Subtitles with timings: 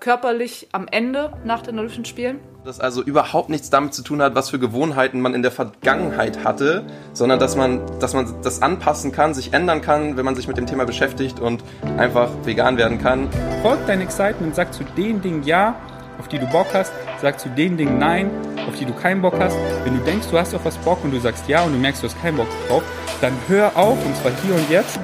[0.00, 2.40] körperlich am Ende nach den Olympischen Spielen.
[2.64, 6.44] Das also überhaupt nichts damit zu tun hat, was für Gewohnheiten man in der Vergangenheit
[6.44, 10.48] hatte, sondern dass man, dass man das anpassen kann, sich ändern kann, wenn man sich
[10.48, 11.62] mit dem Thema beschäftigt und
[11.96, 13.28] einfach vegan werden kann.
[13.62, 15.76] Folgt dein Excitement, sag zu den Dingen Ja,
[16.18, 16.92] auf die du Bock hast,
[17.22, 18.32] sag zu den Dingen Nein,
[18.66, 19.56] auf die du keinen Bock hast.
[19.84, 22.02] Wenn du denkst, du hast auf was Bock und du sagst Ja und du merkst,
[22.02, 22.82] du hast keinen Bock drauf,
[23.20, 24.98] dann hör auf und zwar hier und jetzt.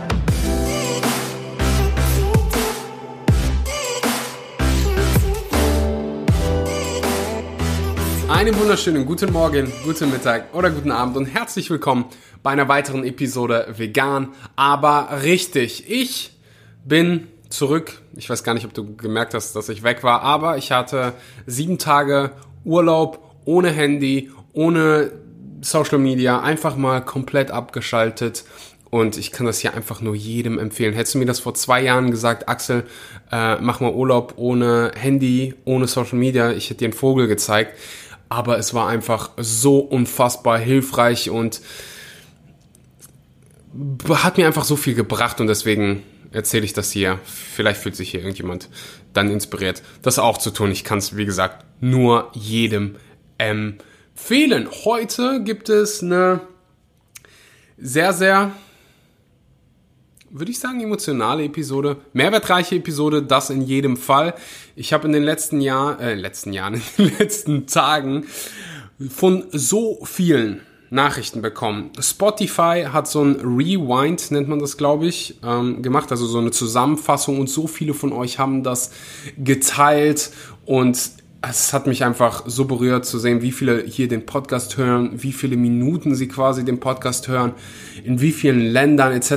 [8.45, 12.05] Einen wunderschönen guten Morgen, guten Mittag oder guten Abend und herzlich willkommen
[12.43, 15.91] bei einer weiteren Episode Vegan, aber richtig.
[15.91, 16.30] Ich
[16.84, 18.03] bin zurück.
[18.17, 21.15] Ich weiß gar nicht, ob du gemerkt hast, dass ich weg war, aber ich hatte
[21.47, 22.33] sieben Tage
[22.67, 25.12] Urlaub ohne Handy, ohne
[25.62, 28.45] Social Media, einfach mal komplett abgeschaltet.
[28.91, 30.92] Und ich kann das hier einfach nur jedem empfehlen.
[30.92, 32.84] Hättest du mir das vor zwei Jahren gesagt, Axel,
[33.33, 37.73] äh, mach mal Urlaub ohne Handy, ohne Social Media, ich hätte dir einen Vogel gezeigt
[38.34, 41.61] aber es war einfach so unfassbar hilfreich und
[44.08, 47.20] hat mir einfach so viel gebracht und deswegen erzähle ich das hier.
[47.25, 48.69] Vielleicht fühlt sich hier irgendjemand
[49.12, 50.73] dann inspiriert, das auch zu tun.
[50.73, 52.97] Ich kann es, wie gesagt, nur jedem
[53.39, 54.69] empfehlen.
[54.84, 56.41] Heute gibt es eine
[57.78, 58.53] sehr, sehr
[60.34, 64.34] würde ich sagen, emotionale Episode, mehrwertreiche Episode, das in jedem Fall.
[64.74, 68.27] Ich habe in den letzten Jahren, äh, letzten Jahren, in den letzten Tagen
[69.08, 71.90] von so vielen Nachrichten bekommen.
[72.00, 76.50] Spotify hat so ein Rewind, nennt man das, glaube ich, ähm, gemacht, also so eine
[76.50, 78.90] Zusammenfassung und so viele von euch haben das
[79.38, 80.32] geteilt
[80.66, 80.98] und
[81.48, 85.33] es hat mich einfach so berührt zu sehen, wie viele hier den Podcast hören, wie
[85.33, 87.53] viele Minuten sie quasi den Podcast hören,
[88.05, 89.31] in wie vielen Ländern etc.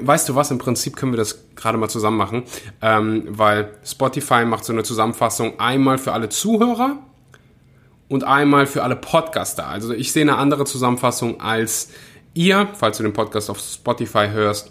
[0.00, 2.44] Weißt du was, im Prinzip können wir das gerade mal zusammen machen,
[2.80, 6.98] ähm, weil Spotify macht so eine Zusammenfassung einmal für alle Zuhörer
[8.08, 9.66] und einmal für alle Podcaster.
[9.66, 11.90] Also ich sehe eine andere Zusammenfassung als
[12.34, 14.70] ihr, falls du den Podcast auf Spotify hörst.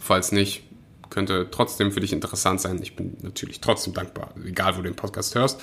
[0.00, 0.62] Falls nicht,
[1.10, 2.80] könnte trotzdem für dich interessant sein.
[2.82, 5.60] Ich bin natürlich trotzdem dankbar, egal wo du den Podcast hörst.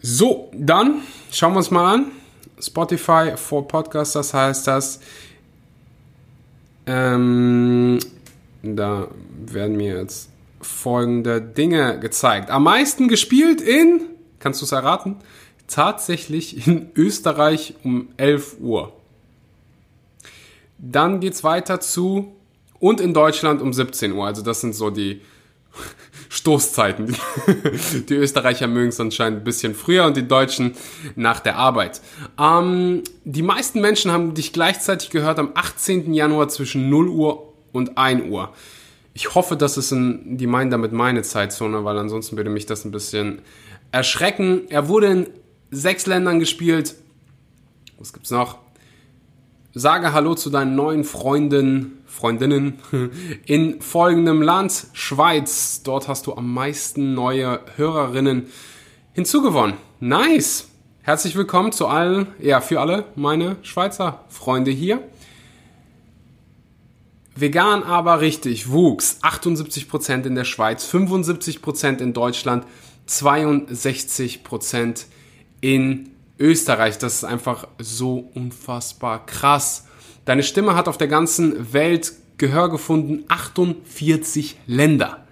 [0.00, 2.12] So, dann schauen wir uns mal an.
[2.58, 5.00] Spotify for Podcasters heißt das.
[6.86, 7.98] Ähm,
[8.62, 9.08] da
[9.46, 10.30] werden mir jetzt
[10.60, 12.50] folgende Dinge gezeigt.
[12.50, 14.02] Am meisten gespielt in,
[14.38, 15.16] kannst du es erraten?
[15.66, 18.92] Tatsächlich in Österreich um 11 Uhr.
[20.78, 22.32] Dann geht es weiter zu
[22.78, 24.26] und in Deutschland um 17 Uhr.
[24.26, 25.20] Also das sind so die
[26.32, 27.14] Stoßzeiten.
[28.08, 30.72] Die Österreicher mögen es anscheinend ein bisschen früher und die Deutschen
[31.14, 32.00] nach der Arbeit.
[32.40, 36.14] Ähm, die meisten Menschen haben dich gleichzeitig gehört am 18.
[36.14, 38.54] Januar zwischen 0 Uhr und 1 Uhr.
[39.12, 42.86] Ich hoffe, dass es in, die meinen damit meine Zeitzone, weil ansonsten würde mich das
[42.86, 43.42] ein bisschen
[43.90, 44.62] erschrecken.
[44.70, 45.26] Er wurde in
[45.70, 46.94] sechs Ländern gespielt.
[47.98, 48.61] Was gibt's noch?
[49.74, 52.78] Sage Hallo zu deinen neuen Freunden, Freundinnen
[53.46, 55.82] in folgendem Land, Schweiz.
[55.82, 58.48] Dort hast du am meisten neue Hörerinnen
[59.14, 59.78] hinzugewonnen.
[59.98, 60.68] Nice!
[61.00, 65.02] Herzlich willkommen zu allen, ja, für alle meine Schweizer Freunde hier.
[67.34, 72.66] Vegan aber richtig wuchs 78% in der Schweiz, 75% in Deutschland,
[73.08, 75.06] 62%
[75.62, 76.11] in
[76.42, 76.98] Österreich.
[76.98, 79.86] Das ist einfach so unfassbar krass.
[80.24, 85.24] Deine Stimme hat auf der ganzen Welt Gehör gefunden, 48 Länder.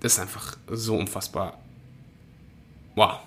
[0.00, 1.58] Das ist einfach so unfassbar.
[2.94, 3.18] Wow.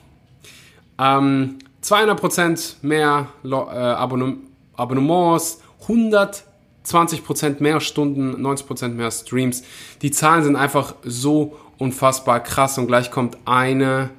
[0.98, 9.64] Ähm, 200% mehr äh, Abonnem Abonnements, 120% mehr Stunden, 90% mehr Streams.
[10.02, 14.10] Die Zahlen sind einfach so unfassbar krass und gleich kommt eine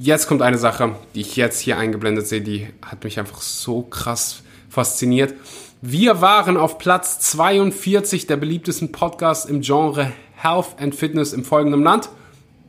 [0.00, 3.82] jetzt kommt eine Sache, die ich jetzt hier eingeblendet sehe, die hat mich einfach so
[3.82, 5.34] krass fasziniert.
[5.82, 11.82] Wir waren auf Platz 42 der beliebtesten Podcasts im Genre Health and Fitness im folgenden
[11.82, 12.08] Land.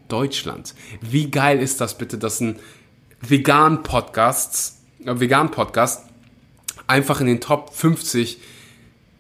[0.09, 0.75] Deutschland.
[0.99, 2.59] Wie geil ist das bitte, dass ein
[3.21, 6.05] vegan Podcasts, äh, vegan Podcast
[6.85, 8.39] einfach in den Top 50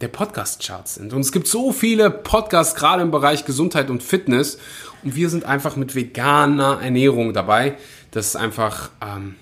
[0.01, 1.13] der Podcast-Charts sind.
[1.13, 4.57] Und es gibt so viele Podcasts, gerade im Bereich Gesundheit und Fitness.
[5.03, 7.75] Und wir sind einfach mit veganer Ernährung dabei.
[8.11, 9.35] Das ist einfach, ähm,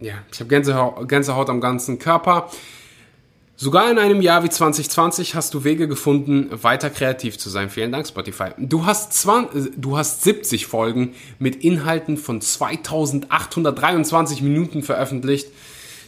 [0.00, 2.48] ja, ich habe Gänsehaut, Gänsehaut am ganzen Körper.
[3.60, 7.70] Sogar in einem Jahr wie 2020 hast du Wege gefunden, weiter kreativ zu sein.
[7.70, 8.50] Vielen Dank, Spotify.
[8.56, 15.48] Du hast, 20, du hast 70 Folgen mit Inhalten von 2823 Minuten veröffentlicht.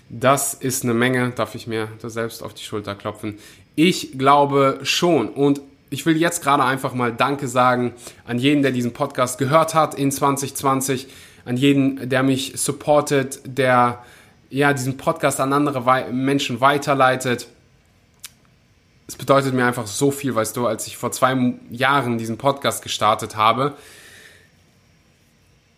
[0.09, 3.41] Das ist eine Menge, darf ich mir da selbst auf die Schulter klopfen.
[3.75, 5.29] Ich glaube schon.
[5.29, 5.61] Und
[5.91, 7.93] ich will jetzt gerade einfach mal Danke sagen
[8.25, 11.09] an jeden, der diesen Podcast gehört hat in 2020,
[11.45, 14.03] an jeden, der mich supportet, der
[14.51, 17.49] ja diesen Podcast an andere Menschen weiterleitet.
[19.09, 22.83] Es bedeutet mir einfach so viel, weißt du, als ich vor zwei Jahren diesen Podcast
[22.83, 23.75] gestartet habe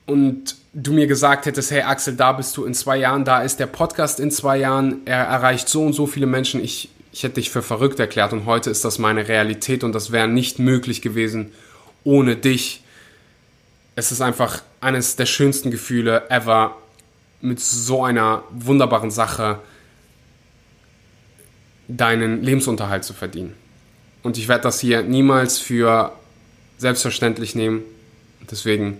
[0.07, 3.61] und du mir gesagt hättest, hey Axel, da bist du in zwei Jahren, da ist
[3.61, 7.35] der Podcast in zwei Jahren, er erreicht so und so viele Menschen, ich, ich hätte
[7.35, 11.03] dich für verrückt erklärt und heute ist das meine Realität und das wäre nicht möglich
[11.03, 11.53] gewesen
[12.05, 12.83] ohne dich.
[13.95, 16.77] Es ist einfach eines der schönsten Gefühle ever,
[17.43, 19.59] mit so einer wunderbaren Sache
[21.89, 23.55] deinen Lebensunterhalt zu verdienen.
[24.23, 26.13] Und ich werde das hier niemals für
[26.79, 27.83] selbstverständlich nehmen.
[28.51, 28.99] Deswegen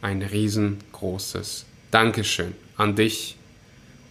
[0.00, 3.36] ein riesengroßes Dankeschön an dich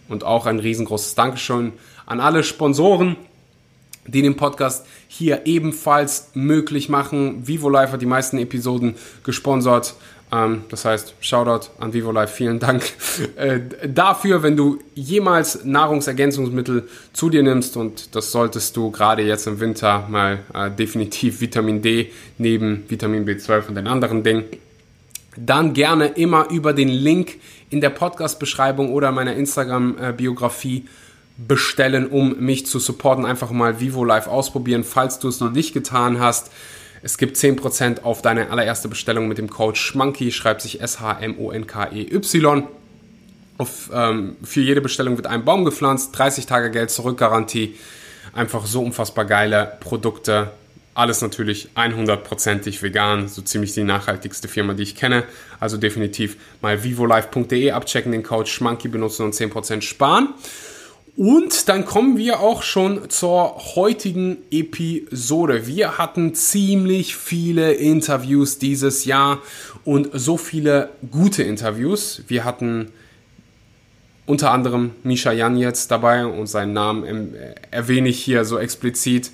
[0.08, 1.72] und auch ein riesengroßes Dankeschön
[2.06, 3.16] an alle Sponsoren,
[4.06, 7.46] die den Podcast hier ebenfalls möglich machen.
[7.46, 9.94] Vivo Live hat die meisten Episoden gesponsert.
[10.32, 12.82] Ähm, das heißt, Shoutout an Vivo Live, vielen Dank
[13.36, 19.46] äh, dafür, wenn du jemals Nahrungsergänzungsmittel zu dir nimmst und das solltest du gerade jetzt
[19.46, 24.44] im Winter mal äh, definitiv Vitamin D neben Vitamin B12 und den anderen Dingen
[25.36, 27.38] dann gerne immer über den Link
[27.70, 30.86] in der Podcast-Beschreibung oder meiner Instagram-Biografie
[31.36, 33.24] bestellen, um mich zu supporten.
[33.24, 36.50] Einfach mal Vivo Live ausprobieren, falls du es noch nicht getan hast.
[37.02, 42.68] Es gibt 10% auf deine allererste Bestellung mit dem Code SCHMANKY, schreibt sich S-H-M-O-N-K-E-Y.
[43.58, 47.76] Auf, ähm, für jede Bestellung wird ein Baum gepflanzt, 30 Tage Geld zurück Garantie.
[48.32, 50.52] Einfach so unfassbar geile Produkte
[50.94, 55.24] alles natürlich 100%ig vegan, so ziemlich die nachhaltigste Firma, die ich kenne.
[55.58, 60.34] Also definitiv mal vivolife.de abchecken, den Code Schmanky benutzen und 10% sparen.
[61.16, 65.66] Und dann kommen wir auch schon zur heutigen Episode.
[65.66, 69.38] Wir hatten ziemlich viele Interviews dieses Jahr
[69.84, 72.22] und so viele gute Interviews.
[72.28, 72.92] Wir hatten
[74.24, 77.34] unter anderem Misha Jan jetzt dabei und seinen Namen
[77.70, 79.30] erwähne ich hier so explizit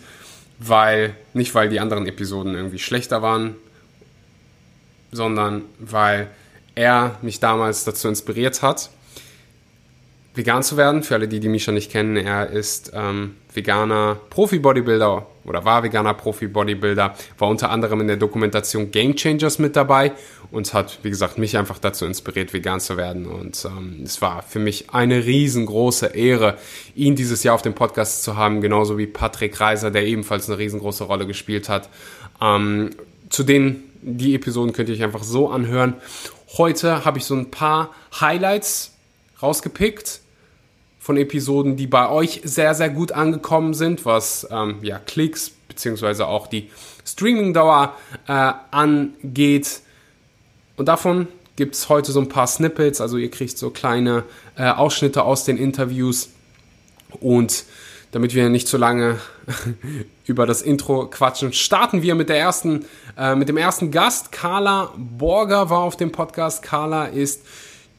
[0.59, 3.55] weil, nicht weil die anderen Episoden irgendwie schlechter waren,
[5.13, 6.29] sondern weil
[6.75, 8.91] er mich damals dazu inspiriert hat,
[10.39, 11.03] vegan zu werden.
[11.03, 16.15] Für alle, die die Misha nicht kennen, er ist ähm, veganer Profi-Bodybuilder oder war veganer
[16.15, 20.13] Profi-Bodybuilder, war unter anderem in der Dokumentation Game Changers mit dabei
[20.51, 23.27] und hat, wie gesagt, mich einfach dazu inspiriert, vegan zu werden.
[23.27, 26.57] Und ähm, es war für mich eine riesengroße Ehre,
[26.95, 30.59] ihn dieses Jahr auf dem Podcast zu haben, genauso wie Patrick Reiser, der ebenfalls eine
[30.59, 31.89] riesengroße Rolle gespielt hat.
[32.41, 32.91] Ähm,
[33.29, 35.95] zu denen, die Episoden könnt ihr euch einfach so anhören.
[36.57, 38.95] Heute habe ich so ein paar Highlights
[39.43, 40.21] rausgepickt
[41.09, 46.27] von Episoden, die bei euch sehr, sehr gut angekommen sind, was ähm, ja, Klicks beziehungsweise
[46.27, 46.71] auch die
[47.07, 47.95] Streamingdauer
[48.27, 49.81] äh, angeht.
[50.77, 51.27] Und davon
[51.57, 54.25] gibt es heute so ein paar Snippets, also ihr kriegt so kleine
[54.59, 56.29] äh, Ausschnitte aus den Interviews.
[57.21, 57.65] Und
[58.11, 59.19] damit wir nicht zu lange
[60.27, 62.85] über das Intro quatschen, starten wir mit der ersten,
[63.17, 64.31] äh, mit dem ersten Gast.
[64.31, 66.63] Carla Borger war auf dem Podcast.
[66.63, 67.47] Carla ist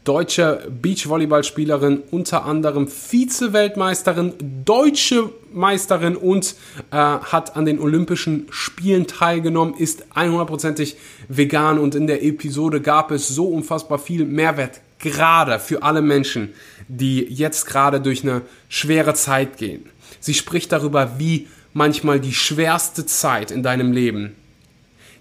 [0.10, 4.34] deutsche Beachvolleyballspielerin, unter anderem Vize-Weltmeisterin,
[4.66, 6.56] deutsche Meisterin und
[6.90, 10.96] äh, hat an den Olympischen Spielen teilgenommen, ist 100%ig
[11.28, 16.56] vegan und in der Episode gab es so unfassbar viel Mehrwert, gerade für alle Menschen,
[16.88, 19.86] die jetzt gerade durch eine schwere Zeit gehen.
[20.20, 24.36] Sie spricht darüber, wie manchmal die schwerste Zeit in deinem Leben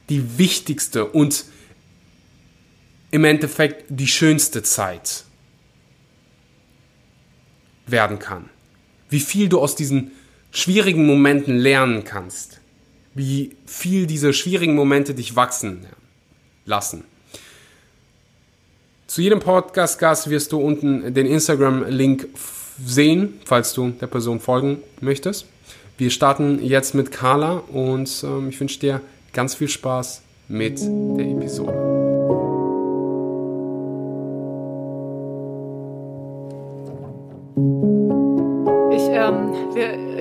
[0.09, 1.45] die wichtigste und
[3.11, 5.25] im Endeffekt die schönste Zeit
[7.87, 8.50] werden kann.
[9.09, 10.12] Wie viel du aus diesen
[10.50, 12.61] schwierigen Momenten lernen kannst.
[13.15, 15.87] Wie viel diese schwierigen Momente dich wachsen
[16.65, 17.05] lassen.
[19.07, 22.29] Zu jedem Podcast-Gast wirst du unten den Instagram-Link
[22.85, 25.47] sehen, falls du der Person folgen möchtest.
[25.97, 29.00] Wir starten jetzt mit Carla und ähm, ich wünsche dir
[29.33, 31.88] ganz viel Spaß mit der Episode.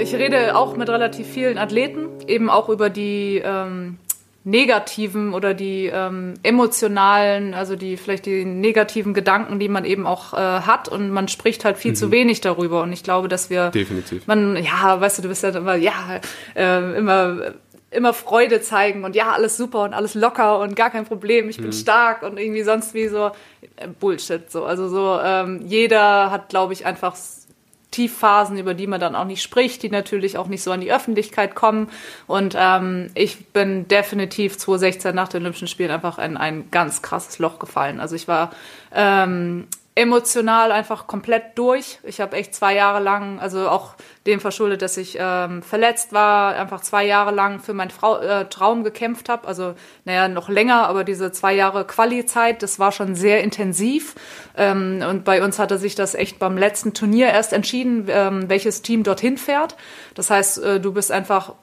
[0.07, 3.97] Ich rede auch mit relativ vielen Athleten, eben auch über die ähm,
[4.45, 10.33] negativen oder die ähm, emotionalen, also die vielleicht die negativen Gedanken, die man eben auch
[10.33, 11.95] äh, hat und man spricht halt viel mhm.
[11.95, 15.43] zu wenig darüber und ich glaube, dass wir definitiv man ja, weißt du, du bist
[15.43, 16.21] ja immer ja
[16.55, 17.53] äh, immer
[17.91, 21.57] immer Freude zeigen und ja, alles super und alles locker und gar kein Problem, ich
[21.57, 21.73] bin mhm.
[21.73, 23.31] stark und irgendwie sonst wie so
[23.77, 24.65] äh, Bullshit so.
[24.65, 27.15] Also so ähm, jeder hat, glaube ich, einfach
[27.91, 30.91] Tiefphasen, über die man dann auch nicht spricht, die natürlich auch nicht so an die
[30.91, 31.89] Öffentlichkeit kommen.
[32.27, 37.39] Und ähm, ich bin definitiv 2016 nach den Olympischen Spielen einfach in ein ganz krasses
[37.39, 38.00] Loch gefallen.
[38.00, 38.51] Also ich war
[38.94, 41.97] ähm, emotional einfach komplett durch.
[42.03, 43.95] Ich habe echt zwei Jahre lang, also auch
[44.27, 48.45] dem verschuldet, dass ich ähm, verletzt war, einfach zwei Jahre lang für meinen Frau, äh,
[48.45, 49.47] Traum gekämpft habe.
[49.47, 49.73] Also,
[50.05, 54.13] naja, noch länger, aber diese zwei Jahre Quali-Zeit, das war schon sehr intensiv.
[54.55, 58.83] Ähm, und bei uns hatte sich das echt beim letzten Turnier erst entschieden, ähm, welches
[58.83, 59.75] Team dorthin fährt.
[60.13, 61.53] Das heißt, äh, du bist einfach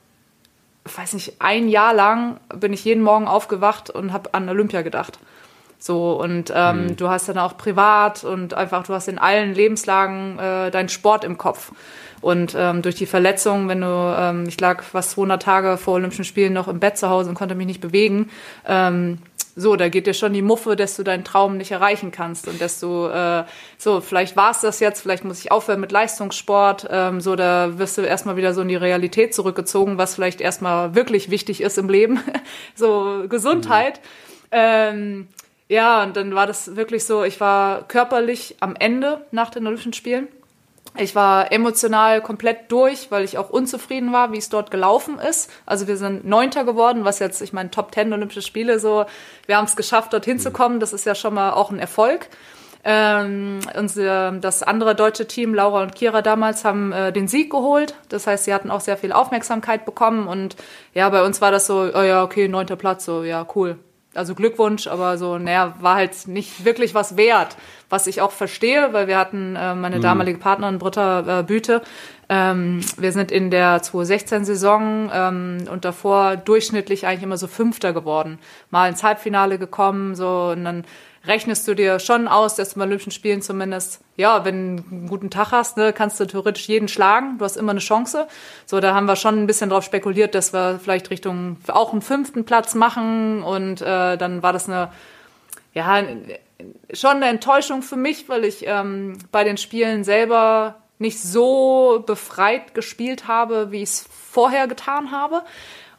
[0.87, 4.83] ich weiß nicht, ein Jahr lang bin ich jeden Morgen aufgewacht und habe an Olympia
[4.83, 5.19] gedacht.
[5.87, 6.97] So, und ähm, mhm.
[6.97, 11.25] du hast dann auch privat und einfach, du hast in allen Lebenslagen äh, deinen Sport
[11.25, 11.73] im Kopf.
[12.23, 16.25] Und ähm, durch die Verletzung, wenn du, ähm, ich lag fast 200 Tage vor Olympischen
[16.25, 18.31] Spielen noch im Bett zu Hause und konnte mich nicht bewegen,
[18.67, 19.19] ähm,
[19.57, 22.63] so, da geht dir schon die Muffe, dass du deinen Traum nicht erreichen kannst und
[22.63, 23.45] dass du, äh,
[23.77, 27.79] so, vielleicht war es das jetzt, vielleicht muss ich aufhören mit Leistungssport, ähm, so, da
[27.79, 31.77] wirst du erstmal wieder so in die Realität zurückgezogen, was vielleicht erstmal wirklich wichtig ist
[31.77, 32.21] im Leben,
[32.75, 34.01] so Gesundheit.
[34.01, 34.09] Mhm.
[34.51, 35.29] Ähm,
[35.75, 39.93] ja, und dann war das wirklich so, ich war körperlich am Ende nach den Olympischen
[39.93, 40.29] Spielen.
[40.97, 45.51] Ich war emotional komplett durch, weil ich auch unzufrieden war, wie es dort gelaufen ist.
[45.67, 49.05] Also wir sind Neunter geworden, was jetzt, ich meine, Top Ten Olympische Spiele so,
[49.47, 50.79] wir haben es geschafft, dorthin zu kommen.
[50.79, 52.29] Das ist ja schon mal auch ein Erfolg.
[52.85, 57.97] Ähm, unser, das andere deutsche Team, Laura und Kira damals, haben äh, den Sieg geholt.
[58.11, 60.29] Das heißt, sie hatten auch sehr viel Aufmerksamkeit bekommen.
[60.29, 60.55] Und
[60.93, 63.77] ja, bei uns war das so, oh ja, okay, neunter Platz, so, ja, cool
[64.15, 67.57] also Glückwunsch, aber so, naja, war halt nicht wirklich was wert,
[67.89, 70.03] was ich auch verstehe, weil wir hatten äh, meine mhm.
[70.03, 71.83] damalige Partnerin Britta äh, Büte.
[72.29, 78.39] Ähm, wir sind in der 2016-Saison ähm, und davor durchschnittlich eigentlich immer so Fünfter geworden.
[78.71, 80.85] Mal ins Halbfinale gekommen, so und dann
[81.27, 85.09] rechnest du dir schon aus, dass du bei Olympischen Spielen zumindest, ja, wenn du einen
[85.09, 87.39] guten Tag hast, ne, kannst du theoretisch jeden schlagen.
[87.39, 88.27] Du hast immer eine Chance.
[88.67, 92.03] So, da haben wir schon ein bisschen drauf spekuliert, dass wir vielleicht Richtung auch einen
[92.03, 93.43] fünften Platz machen.
[93.43, 94.91] Und äh, dann war das eine,
[95.73, 96.03] ja,
[96.93, 102.75] schon eine Enttäuschung für mich, weil ich ähm, bei den Spielen selber nicht so befreit
[102.75, 105.43] gespielt habe, wie ich es vorher getan habe.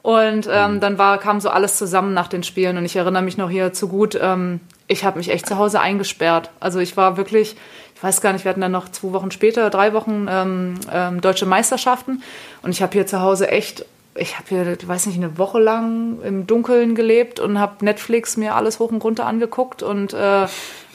[0.05, 0.79] Und ähm, mhm.
[0.81, 2.77] dann war, kam so alles zusammen nach den Spielen.
[2.77, 5.79] Und ich erinnere mich noch hier zu gut, ähm, ich habe mich echt zu Hause
[5.79, 6.51] eingesperrt.
[6.59, 7.55] Also ich war wirklich,
[7.95, 11.21] ich weiß gar nicht, wir hatten dann noch zwei Wochen später, drei Wochen ähm, ähm,
[11.21, 12.21] deutsche Meisterschaften.
[12.61, 13.83] Und ich habe hier zu Hause echt,
[14.13, 18.37] ich habe hier, ich weiß nicht, eine Woche lang im Dunkeln gelebt und habe Netflix
[18.37, 20.45] mir alles hoch und runter angeguckt und äh,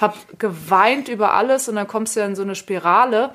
[0.00, 1.68] habe geweint über alles.
[1.68, 3.30] Und dann kommst du ja in so eine Spirale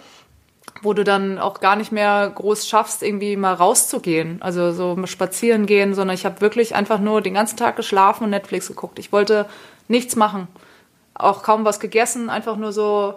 [0.82, 5.66] wo du dann auch gar nicht mehr groß schaffst, irgendwie mal rauszugehen, also so spazieren
[5.66, 9.00] gehen, sondern ich habe wirklich einfach nur den ganzen Tag geschlafen und Netflix geguckt.
[9.00, 9.46] Ich wollte
[9.88, 10.48] nichts machen,
[11.14, 13.16] auch kaum was gegessen, einfach nur so,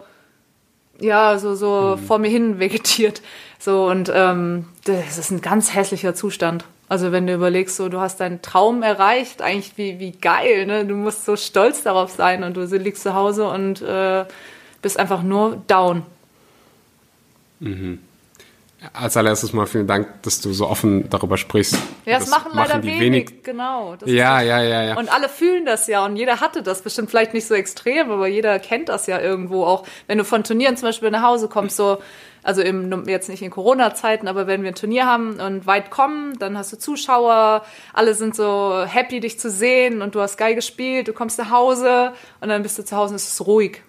[1.01, 2.07] ja, so so mhm.
[2.07, 3.23] vor mir hin vegetiert,
[3.59, 6.65] so und ähm, das ist ein ganz hässlicher Zustand.
[6.89, 10.87] Also wenn du überlegst, so du hast deinen Traum erreicht, eigentlich wie wie geil, ne?
[10.87, 14.25] Du musst so stolz darauf sein und du liegst zu Hause und äh,
[14.81, 16.05] bist einfach nur down.
[17.61, 18.01] Mhm.
[18.93, 21.75] Als allererstes mal vielen Dank, dass du so offen darüber sprichst.
[22.05, 23.97] Ja, das, das machen leider machen wenig, wenig, genau.
[24.05, 24.97] ja, ja, ja, ja.
[24.97, 28.29] Und alle fühlen das ja und jeder hatte das bestimmt vielleicht nicht so extrem, aber
[28.29, 29.85] jeder kennt das ja irgendwo auch.
[30.07, 31.99] Wenn du von Turnieren zum Beispiel nach Hause kommst, so,
[32.45, 36.39] also im, jetzt nicht in Corona-Zeiten, aber wenn wir ein Turnier haben und weit kommen,
[36.39, 40.55] dann hast du Zuschauer, alle sind so happy, dich zu sehen und du hast geil
[40.55, 43.83] gespielt, du kommst nach Hause und dann bist du zu Hause und es ist ruhig.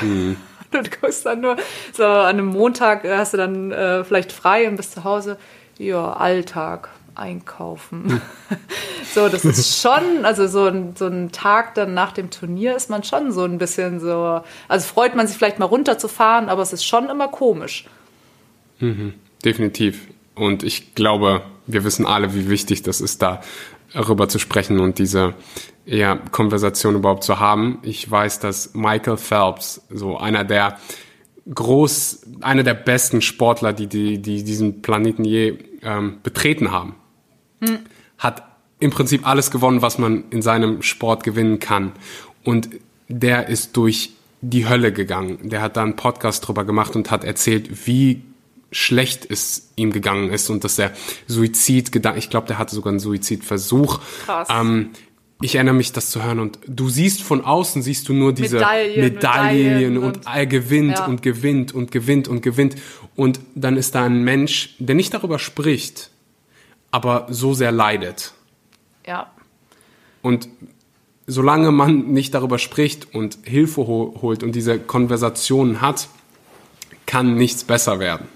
[0.00, 0.38] Mhm.
[0.82, 1.56] Du guckst dann nur
[1.92, 5.36] so an einem Montag äh, hast du dann äh, vielleicht frei und bist zu Hause.
[5.78, 8.20] Ja, Alltag, einkaufen.
[9.14, 12.90] so, das ist schon, also so ein, so ein Tag dann nach dem Turnier ist
[12.90, 16.72] man schon so ein bisschen so, also freut man sich vielleicht mal runterzufahren, aber es
[16.72, 17.86] ist schon immer komisch.
[18.78, 20.06] Mhm, definitiv.
[20.34, 23.40] Und ich glaube, wir wissen alle, wie wichtig das ist, da
[23.92, 25.34] darüber zu sprechen und diese
[25.84, 27.78] ja, Konversation überhaupt zu haben.
[27.82, 30.78] Ich weiß, dass Michael Phelps, so einer der
[31.52, 36.94] groß, einer der besten Sportler, die, die, die diesen Planeten je ähm, betreten haben,
[37.60, 37.78] hm.
[38.18, 38.44] hat
[38.78, 41.92] im Prinzip alles gewonnen, was man in seinem Sport gewinnen kann.
[42.44, 42.70] Und
[43.08, 45.50] der ist durch die Hölle gegangen.
[45.50, 48.22] Der hat da einen Podcast drüber gemacht und hat erzählt, wie
[48.72, 50.92] schlecht es ihm gegangen ist und dass er
[51.26, 54.00] Suizid gedacht, ich glaube, der hatte sogar einen Suizidversuch.
[54.24, 54.48] Krass.
[54.50, 54.90] Ähm,
[55.42, 58.56] ich erinnere mich, das zu hören und du siehst von außen, siehst du nur diese
[58.56, 61.06] Medaillen, Medaillen, Medaillen und, und, er gewinnt ja.
[61.06, 62.76] und gewinnt und gewinnt und gewinnt
[63.16, 66.10] und dann ist da ein Mensch, der nicht darüber spricht,
[66.90, 68.34] aber so sehr leidet.
[69.06, 69.30] Ja.
[70.20, 70.48] Und
[71.26, 76.08] solange man nicht darüber spricht und Hilfe holt und diese Konversationen hat,
[77.06, 78.28] kann nichts besser werden.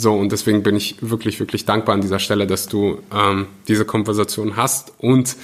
[0.00, 3.84] So, und deswegen bin ich wirklich, wirklich dankbar an dieser Stelle, dass du ähm, diese
[3.84, 5.34] Konversation hast und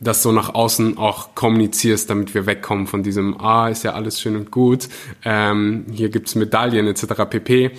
[0.00, 4.22] das so nach außen auch kommunizierst, damit wir wegkommen von diesem, ah, ist ja alles
[4.22, 4.88] schön und gut,
[5.22, 7.28] ähm, hier gibt's Medaillen etc.
[7.28, 7.72] pp.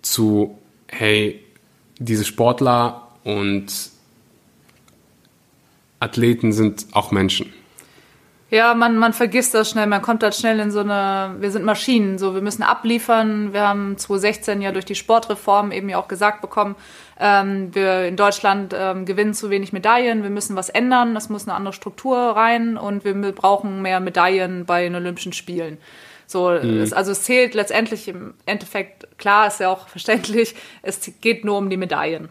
[0.00, 1.44] zu, hey,
[1.98, 3.66] diese Sportler und
[5.98, 7.52] Athleten sind auch Menschen.
[8.50, 11.64] Ja, man, man vergisst das schnell, man kommt da schnell in so eine, wir sind
[11.64, 13.52] Maschinen, so wir müssen abliefern.
[13.52, 16.74] Wir haben 2016 ja durch die Sportreform eben ja auch gesagt bekommen,
[17.20, 21.46] ähm, wir in Deutschland ähm, gewinnen zu wenig Medaillen, wir müssen was ändern, es muss
[21.46, 25.78] eine andere Struktur rein und wir brauchen mehr Medaillen bei den Olympischen Spielen.
[26.26, 26.80] So, mhm.
[26.80, 31.56] es, also es zählt letztendlich im Endeffekt, klar, ist ja auch verständlich, es geht nur
[31.56, 32.30] um die Medaillen.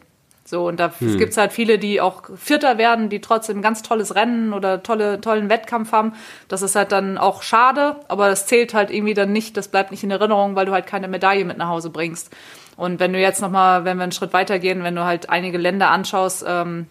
[0.50, 1.20] So, und da hm.
[1.20, 5.22] gibt es halt viele, die auch Vierter werden, die trotzdem ganz tolles Rennen oder tolle,
[5.22, 6.14] tollen Wettkampf haben.
[6.48, 9.92] Das ist halt dann auch schade, aber das zählt halt irgendwie dann nicht, das bleibt
[9.92, 12.36] nicht in Erinnerung, weil du halt keine Medaille mit nach Hause bringst.
[12.78, 15.92] Und wenn du jetzt nochmal, wenn wir einen Schritt weitergehen, wenn du halt einige Länder
[15.92, 16.88] anschaust, ähm,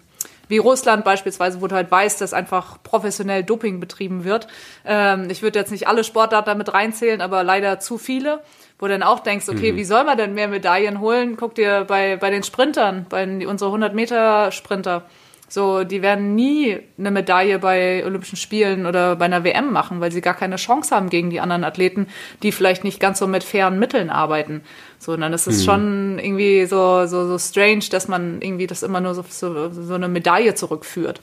[0.47, 4.47] wie Russland beispielsweise, wo du halt weißt, dass einfach professionell Doping betrieben wird.
[4.85, 8.41] Ähm, ich würde jetzt nicht alle Sportarten damit reinzählen, aber leider zu viele
[8.79, 9.77] wo du dann auch denkst, okay, mhm.
[9.77, 11.37] wie soll man denn mehr Medaillen holen?
[11.37, 15.05] Guck dir bei, bei den Sprintern, bei unsere 100 Meter Sprinter.
[15.51, 20.13] So, die werden nie eine Medaille bei Olympischen Spielen oder bei einer WM machen, weil
[20.13, 22.07] sie gar keine Chance haben gegen die anderen Athleten,
[22.43, 24.61] die vielleicht nicht ganz so mit fairen Mitteln arbeiten.
[24.99, 25.65] So, und dann ist es mhm.
[25.65, 29.95] schon irgendwie so, so, so strange, dass man irgendwie das immer nur so, so, so
[29.95, 31.23] eine Medaille zurückführt.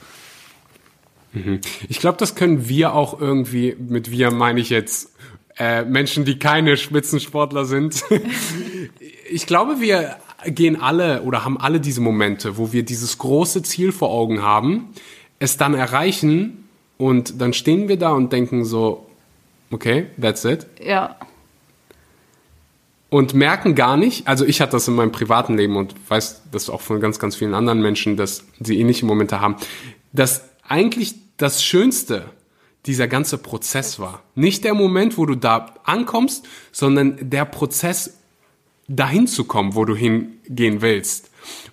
[1.34, 1.62] Mhm.
[1.88, 5.12] Ich glaube, das können wir auch irgendwie, mit wir meine ich jetzt
[5.58, 8.04] äh, Menschen, die keine Spitzensportler sind.
[9.30, 13.92] ich glaube, wir gehen alle oder haben alle diese Momente, wo wir dieses große Ziel
[13.92, 14.90] vor Augen haben,
[15.40, 19.08] es dann erreichen und dann stehen wir da und denken so,
[19.72, 20.66] okay, that's it.
[20.84, 21.16] Ja.
[23.10, 26.70] Und merken gar nicht, also ich hatte das in meinem privaten Leben und weiß das
[26.70, 29.56] auch von ganz, ganz vielen anderen Menschen, dass sie ähnliche Momente haben,
[30.12, 32.26] dass eigentlich das Schönste
[32.86, 34.22] dieser ganze Prozess war.
[34.36, 38.20] Nicht der Moment, wo du da ankommst, sondern der Prozess,
[38.88, 41.32] dahin zu kommen, wo du hingehen willst.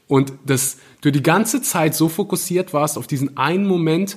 [0.09, 4.17] Und dass du die ganze Zeit so fokussiert warst auf diesen einen Moment,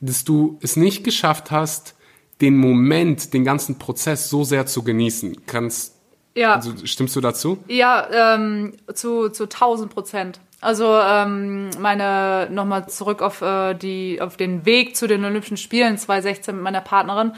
[0.00, 1.94] dass du es nicht geschafft hast,
[2.40, 5.46] den Moment, den ganzen Prozess so sehr zu genießen.
[5.46, 5.94] Kannst,
[6.34, 6.54] ja.
[6.54, 7.58] Also, stimmst du dazu?
[7.68, 10.40] Ja, ähm, zu, zu 1000 Prozent.
[10.62, 15.98] Also ähm, meine nochmal zurück auf äh, die auf den Weg zu den Olympischen Spielen
[15.98, 17.32] 2016 mit meiner Partnerin.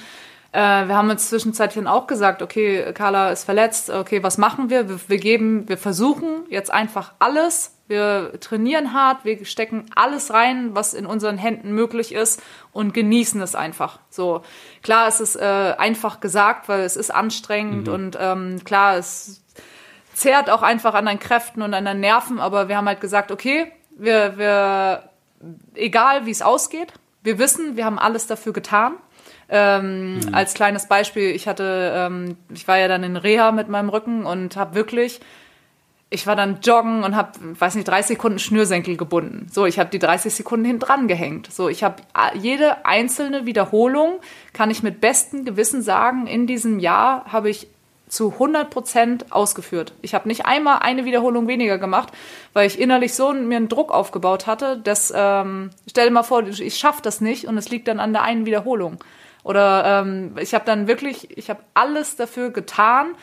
[0.53, 4.91] Äh, wir haben uns zwischenzeitlich auch gesagt, okay, Carla ist verletzt, okay, was machen wir?
[4.91, 5.01] wir?
[5.09, 7.79] Wir geben, wir versuchen jetzt einfach alles.
[7.89, 13.41] Wir trainieren hart, wir stecken alles rein, was in unseren Händen möglich ist und genießen
[13.41, 14.01] es einfach.
[14.11, 14.43] So
[14.83, 17.93] klar, es ist äh, einfach gesagt, weil es ist anstrengend mhm.
[17.93, 19.44] und ähm, klar, es
[20.15, 23.31] zehrt auch einfach an deinen Kräften und an deinen Nerven, aber wir haben halt gesagt,
[23.31, 25.11] okay, wir, wir
[25.75, 28.95] egal wie es ausgeht, wir wissen, wir haben alles dafür getan.
[29.49, 30.35] Ähm, mhm.
[30.35, 34.25] Als kleines Beispiel, ich hatte, ähm, ich war ja dann in Reha mit meinem Rücken
[34.25, 35.21] und habe wirklich,
[36.11, 39.49] ich war dann joggen und habe, weiß nicht, 30 Sekunden Schnürsenkel gebunden.
[39.51, 41.53] So, ich habe die 30 Sekunden hinten dran gehängt.
[41.53, 42.03] So, ich habe
[42.35, 44.21] jede einzelne Wiederholung,
[44.53, 47.69] kann ich mit bestem Gewissen sagen, in diesem Jahr habe ich
[48.09, 49.95] zu 100 Prozent ausgeführt.
[50.03, 52.13] Ich habe nicht einmal eine Wiederholung weniger gemacht,
[52.53, 56.47] weil ich innerlich so mir einen Druck aufgebaut hatte, dass, ähm, stell dir mal vor,
[56.47, 58.99] ich schaffe das nicht und es liegt dann an der einen Wiederholung.
[59.43, 63.15] Oder ähm, ich habe dann wirklich, ich habe alles dafür getan,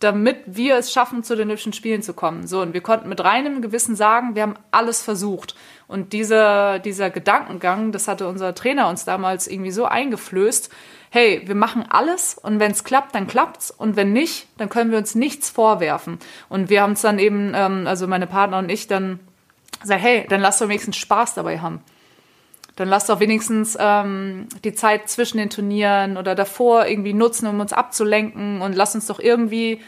[0.00, 2.46] damit wir es schaffen, zu den Olympischen Spielen zu kommen.
[2.46, 5.54] So, und wir konnten mit reinem Gewissen sagen, wir haben alles versucht.
[5.86, 10.70] Und dieser, dieser Gedankengang, das hatte unser Trainer uns damals irgendwie so eingeflößt,
[11.10, 14.90] hey, wir machen alles und wenn es klappt, dann klappt's und wenn nicht, dann können
[14.90, 16.18] wir uns nichts vorwerfen.
[16.48, 19.20] Und wir haben es dann eben, ähm, also meine Partner und ich, dann
[19.80, 21.82] gesagt, hey, dann lass doch wenigstens Spaß dabei haben.
[22.76, 27.60] Dann lass doch wenigstens ähm, die Zeit zwischen den Turnieren oder davor irgendwie nutzen, um
[27.60, 29.80] uns abzulenken und lass uns doch irgendwie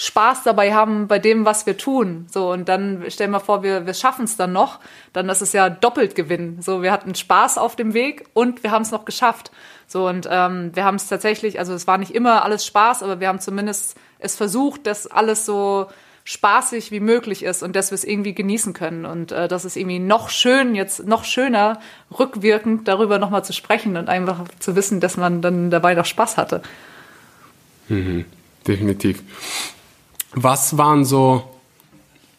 [0.00, 2.26] Spaß dabei haben bei dem, was wir tun.
[2.30, 4.78] So, und dann stellen wir vor, wir, wir schaffen es dann noch,
[5.12, 6.62] dann ist es ja doppelt Gewinn.
[6.62, 9.50] So, wir hatten Spaß auf dem Weg und wir haben es noch geschafft.
[9.88, 13.18] So, und ähm, wir haben es tatsächlich, also es war nicht immer alles Spaß, aber
[13.18, 15.88] wir haben zumindest es versucht, dass alles so
[16.22, 19.04] spaßig wie möglich ist und dass wir es irgendwie genießen können.
[19.04, 21.80] Und äh, das ist irgendwie noch schön, jetzt noch schöner,
[22.16, 26.36] rückwirkend darüber nochmal zu sprechen und einfach zu wissen, dass man dann dabei noch Spaß
[26.36, 26.62] hatte.
[27.88, 28.26] Mhm,
[28.66, 29.22] definitiv.
[30.32, 31.44] Was waren so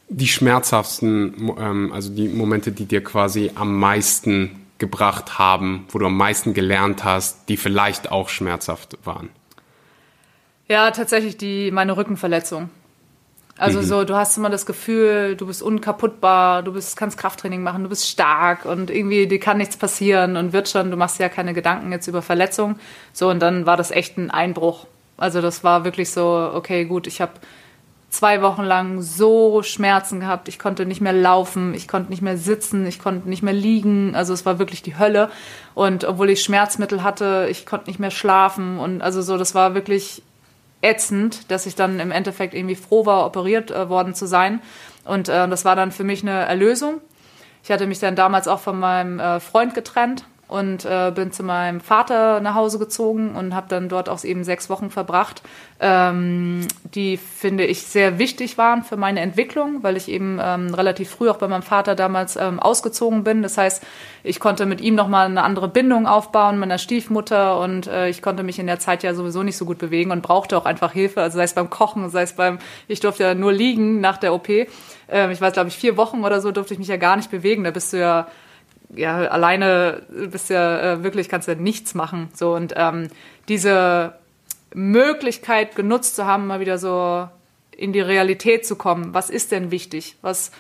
[0.10, 6.06] die schmerzhaftesten, ähm, also die Momente, die dir quasi am meisten gebracht haben, wo du
[6.08, 9.30] am meisten gelernt hast, die vielleicht auch schmerzhaft waren?
[10.68, 12.70] Ja, tatsächlich die, meine Rückenverletzung.
[13.60, 17.84] Also so, du hast immer das Gefühl, du bist unkaputtbar, du bist, kannst Krafttraining machen,
[17.84, 21.28] du bist stark und irgendwie dir kann nichts passieren und wird schon, du machst ja
[21.28, 22.80] keine Gedanken jetzt über Verletzung.
[23.12, 24.88] So, und dann war das echt ein Einbruch.
[25.18, 27.34] Also das war wirklich so, okay, gut, ich habe
[28.10, 30.48] zwei Wochen lang so Schmerzen gehabt.
[30.48, 34.16] Ich konnte nicht mehr laufen, ich konnte nicht mehr sitzen, ich konnte nicht mehr liegen.
[34.16, 35.30] Also es war wirklich die Hölle.
[35.76, 38.80] Und obwohl ich Schmerzmittel hatte, ich konnte nicht mehr schlafen.
[38.80, 40.24] Und also so, das war wirklich
[40.82, 44.62] ätzend, dass ich dann im Endeffekt irgendwie froh war, operiert äh, worden zu sein.
[45.06, 47.02] Und äh, das war dann für mich eine Erlösung.
[47.64, 51.44] Ich hatte mich dann damals auch von meinem äh, Freund getrennt und äh, bin zu
[51.44, 55.44] meinem Vater nach Hause gezogen und habe dann dort auch eben sechs Wochen verbracht,
[55.80, 61.12] ähm, die finde ich sehr wichtig waren für meine Entwicklung, weil ich eben ähm, relativ
[61.12, 63.44] früh auch bei meinem Vater damals ähm, ausgezogen bin.
[63.44, 63.84] Das heißt,
[64.24, 68.42] ich konnte mit ihm nochmal eine andere Bindung aufbauen, meiner Stiefmutter und äh, ich konnte
[68.42, 71.22] mich in der Zeit ja sowieso nicht so gut bewegen und brauchte auch einfach Hilfe,
[71.22, 72.58] also sei es beim Kochen, sei es beim,
[72.88, 74.50] ich durfte ja nur liegen nach der OP.
[74.50, 77.30] Ähm, ich weiß, glaube ich, vier Wochen oder so durfte ich mich ja gar nicht
[77.30, 77.64] bewegen.
[77.64, 78.28] Da bist du ja
[78.96, 82.30] ja, alleine bist ja äh, wirklich, kannst ja nichts machen.
[82.34, 83.10] So und ähm,
[83.48, 84.14] diese
[84.74, 87.28] Möglichkeit genutzt zu haben, mal wieder so
[87.76, 89.14] in die Realität zu kommen.
[89.14, 90.18] Was ist denn wichtig?
[90.22, 90.52] Was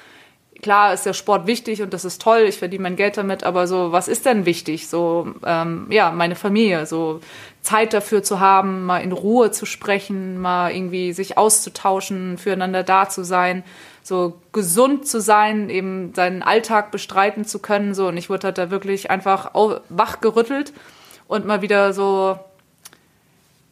[0.62, 3.68] klar ist der Sport wichtig und das ist toll, ich verdiene mein Geld damit, aber
[3.68, 4.88] so, was ist denn wichtig?
[4.88, 7.22] So, ähm, ja, meine Familie, so
[7.62, 13.10] Zeit dafür zu haben, mal in Ruhe zu sprechen, mal irgendwie sich auszutauschen, füreinander da
[13.10, 13.63] zu sein
[14.10, 17.93] so gesund zu sein, eben seinen Alltag bestreiten zu können.
[17.93, 19.52] So, und ich wurde halt da wirklich einfach
[19.88, 20.74] wachgerüttelt
[21.28, 22.38] und mal wieder so,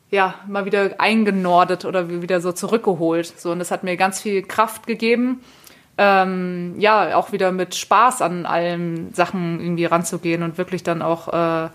[0.10, 3.38] ja, mal wieder eingenordet oder wieder so zurückgeholt.
[3.38, 5.41] So, und das hat mir ganz viel Kraft gegeben.
[5.97, 11.28] Ähm, ja, auch wieder mit Spaß an allen Sachen irgendwie ranzugehen und wirklich dann auch
[11.34, 11.69] äh,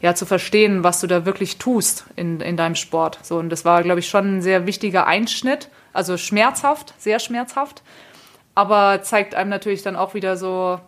[0.00, 3.18] ja zu verstehen, was du da wirklich tust in, in deinem Sport.
[3.22, 7.82] So und das war, glaube ich, schon ein sehr wichtiger Einschnitt, also schmerzhaft, sehr schmerzhaft,
[8.56, 10.80] aber zeigt einem natürlich dann auch wieder so,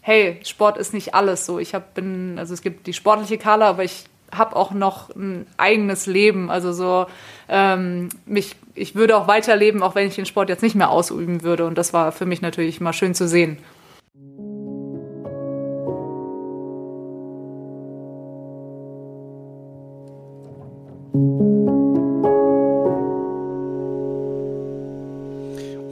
[0.00, 1.58] hey, Sport ist nicht alles so.
[1.58, 5.46] Ich hab, bin, also es gibt die sportliche Kala, aber ich habe auch noch ein
[5.58, 6.50] eigenes Leben.
[6.50, 7.06] Also so,
[7.50, 11.42] ähm, mich, ich würde auch weiterleben, auch wenn ich den Sport jetzt nicht mehr ausüben
[11.42, 11.66] würde.
[11.66, 13.58] Und das war für mich natürlich mal schön zu sehen.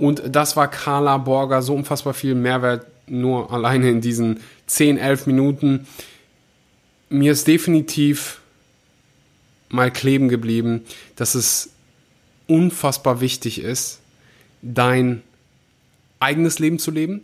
[0.00, 5.26] Und das war Carla Borger, so unfassbar viel Mehrwert nur alleine in diesen 10, 11
[5.26, 5.86] Minuten.
[7.10, 8.40] Mir ist definitiv
[9.68, 10.86] mal kleben geblieben,
[11.16, 11.74] dass es
[12.46, 14.00] unfassbar wichtig ist,
[14.62, 15.20] dein
[16.18, 17.20] eigenes Leben zu leben.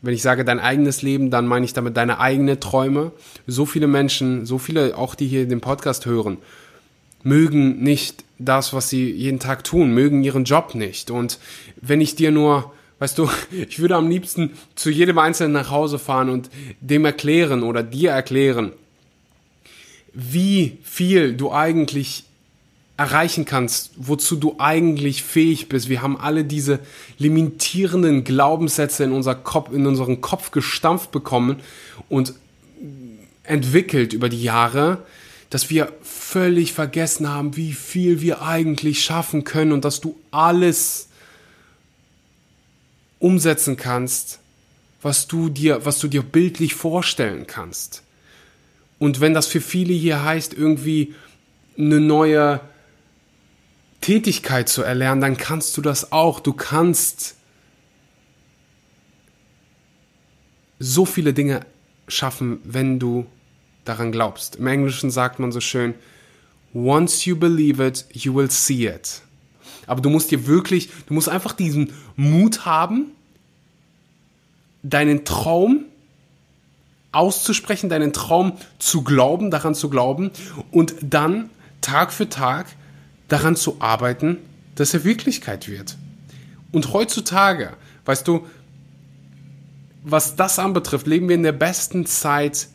[0.00, 3.12] Wenn ich sage dein eigenes Leben, dann meine ich damit deine eigenen Träume.
[3.46, 6.38] So viele Menschen, so viele auch, die hier den Podcast hören,
[7.28, 11.10] mögen nicht das, was sie jeden Tag tun, mögen ihren Job nicht.
[11.10, 11.38] Und
[11.80, 13.30] wenn ich dir nur, weißt du,
[13.68, 18.10] ich würde am liebsten zu jedem Einzelnen nach Hause fahren und dem erklären oder dir
[18.10, 18.72] erklären,
[20.14, 22.24] wie viel du eigentlich
[22.96, 25.88] erreichen kannst, wozu du eigentlich fähig bist.
[25.88, 26.80] Wir haben alle diese
[27.16, 31.60] limitierenden Glaubenssätze in, unser Kopf, in unseren Kopf gestampft bekommen
[32.08, 32.34] und
[33.44, 35.04] entwickelt über die Jahre,
[35.50, 41.08] dass wir völlig vergessen haben, wie viel wir eigentlich schaffen können und dass du alles
[43.18, 44.40] umsetzen kannst,
[45.00, 48.02] was du dir, was du dir bildlich vorstellen kannst.
[48.98, 51.14] Und wenn das für viele hier heißt, irgendwie
[51.78, 52.60] eine neue
[54.00, 56.40] Tätigkeit zu erlernen, dann kannst du das auch.
[56.40, 57.36] Du kannst
[60.78, 61.60] so viele Dinge
[62.06, 63.26] schaffen, wenn du
[63.88, 64.56] daran glaubst.
[64.56, 65.94] Im Englischen sagt man so schön,
[66.74, 69.22] once you believe it, you will see it.
[69.86, 73.06] Aber du musst dir wirklich, du musst einfach diesen Mut haben,
[74.82, 75.84] deinen Traum
[77.12, 80.30] auszusprechen, deinen Traum zu glauben, daran zu glauben
[80.70, 82.66] und dann Tag für Tag
[83.28, 84.38] daran zu arbeiten,
[84.74, 85.96] dass er Wirklichkeit wird.
[86.70, 87.72] Und heutzutage,
[88.04, 88.46] weißt du,
[90.04, 92.68] was das anbetrifft, leben wir in der besten Zeit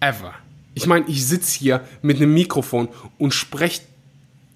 [0.00, 0.34] ever.
[0.74, 3.82] Ich meine, ich sitze hier mit einem Mikrofon und spreche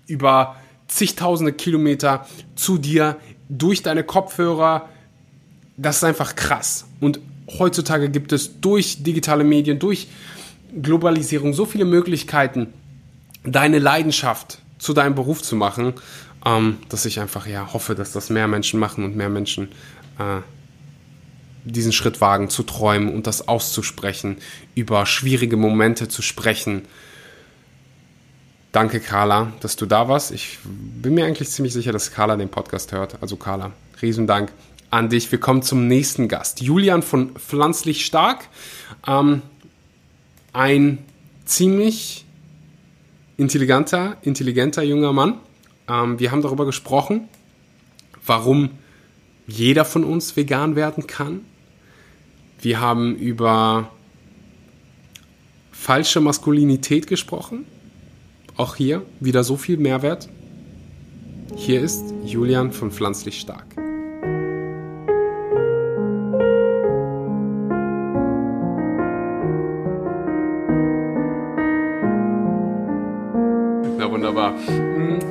[0.07, 0.57] über
[0.89, 2.27] zigtausende Kilometer
[2.57, 3.17] zu dir
[3.49, 4.89] durch deine Kopfhörer.
[5.77, 6.87] Das ist einfach krass.
[7.01, 7.21] Und
[7.59, 10.09] heutzutage gibt es durch digitale Medien, durch
[10.81, 12.73] Globalisierung so viele Möglichkeiten,
[13.45, 15.95] deine Leidenschaft zu deinem Beruf zu machen,
[16.45, 19.69] ähm, dass ich einfach ja hoffe, dass das mehr Menschen machen und mehr Menschen
[20.19, 20.41] äh,
[21.65, 24.39] diesen Schritt wagen, zu träumen und das auszusprechen,
[24.75, 26.83] über schwierige Momente zu sprechen.
[28.73, 30.31] Danke, Carla, dass du da warst.
[30.31, 33.21] Ich bin mir eigentlich ziemlich sicher, dass Carla den Podcast hört.
[33.21, 34.53] Also Carla, Riesendank
[34.91, 35.31] an dich.
[35.33, 36.61] Wir kommen zum nächsten Gast.
[36.61, 38.49] Julian von Pflanzlich Stark.
[39.07, 39.43] Ähm,
[40.53, 40.99] ein
[41.45, 42.25] ziemlich
[43.37, 45.39] intelligenter, intelligenter junger Mann.
[45.89, 47.29] Ähm, wir haben darüber gesprochen,
[48.25, 48.71] warum
[49.47, 51.45] jeder von uns vegan werden kann.
[52.63, 53.89] Wir haben über
[55.73, 57.65] falsche Maskulinität gesprochen.
[58.59, 60.29] Auch hier wieder so viel Mehrwert.
[61.57, 63.65] Hier ist Julian von Pflanzlich Stark.
[73.97, 74.53] Na wunderbar.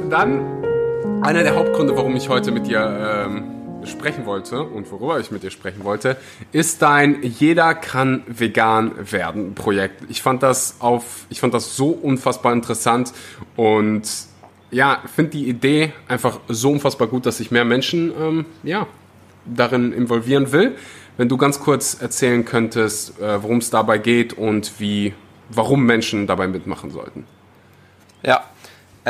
[0.10, 5.32] Dann einer der Hauptgründe, warum ich heute mit dir ähm, sprechen wollte und worüber ich
[5.32, 6.18] mit dir sprechen wollte,
[6.52, 10.04] ist dein Jeder kann vegan werden Projekt.
[10.10, 13.14] Ich fand das auf, ich fand das so unfassbar interessant
[13.56, 14.04] und
[14.72, 18.88] ja, finde die Idee einfach so unfassbar gut, dass ich mehr Menschen ähm, ja,
[19.46, 20.76] darin involvieren will.
[21.18, 25.14] Wenn du ganz kurz erzählen könntest, äh, worum es dabei geht und wie,
[25.50, 27.26] warum Menschen dabei mitmachen sollten.
[28.24, 28.44] Ja,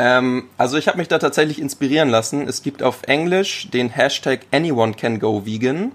[0.00, 2.48] ähm, also ich habe mich da tatsächlich inspirieren lassen.
[2.48, 5.92] Es gibt auf Englisch den Hashtag Anyone Can Go Vegan.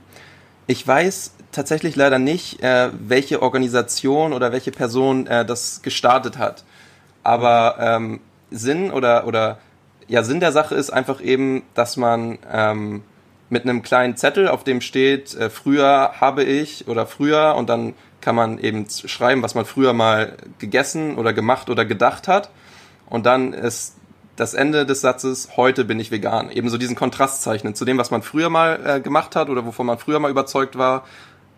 [0.68, 6.64] Ich weiß tatsächlich leider nicht, äh, welche Organisation oder welche Person äh, das gestartet hat.
[7.24, 8.20] Aber ähm,
[8.52, 9.58] Sinn oder oder
[10.08, 13.02] ja Sinn der Sache ist einfach eben, dass man ähm,
[13.50, 17.96] mit einem kleinen Zettel, auf dem steht, äh, früher habe ich oder früher und dann
[18.22, 22.52] kann man eben schreiben, was man früher mal gegessen oder gemacht oder gedacht hat.
[23.10, 23.96] Und dann ist
[24.36, 26.50] das Ende des Satzes, heute bin ich vegan.
[26.52, 29.86] Ebenso diesen Kontrast zeichnen zu dem, was man früher mal äh, gemacht hat oder wovon
[29.86, 31.06] man früher mal überzeugt war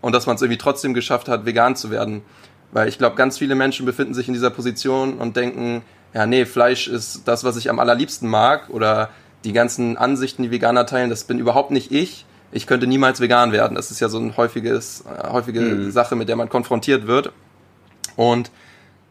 [0.02, 2.22] und dass man es irgendwie trotzdem geschafft hat, vegan zu werden.
[2.72, 5.82] Weil ich glaube, ganz viele Menschen befinden sich in dieser Position und denken,
[6.14, 9.10] ja, nee, Fleisch ist das, was ich am allerliebsten mag oder
[9.44, 12.26] die ganzen Ansichten, die Veganer teilen, das bin überhaupt nicht ich.
[12.52, 13.76] Ich könnte niemals vegan werden.
[13.76, 15.92] Das ist ja so ein häufiges, äh, häufige mhm.
[15.92, 17.32] Sache, mit der man konfrontiert wird.
[18.16, 18.52] Und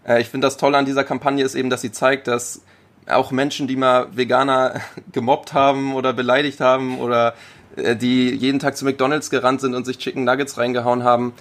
[0.06, 2.62] äh, ich finde das Tolle an dieser Kampagne ist eben, dass sie zeigt, dass
[3.08, 4.80] auch Menschen, die mal Veganer
[5.12, 7.34] gemobbt haben oder beleidigt haben oder
[7.76, 11.34] äh, die jeden Tag zu McDonalds gerannt sind und sich Chicken Nuggets reingehauen haben,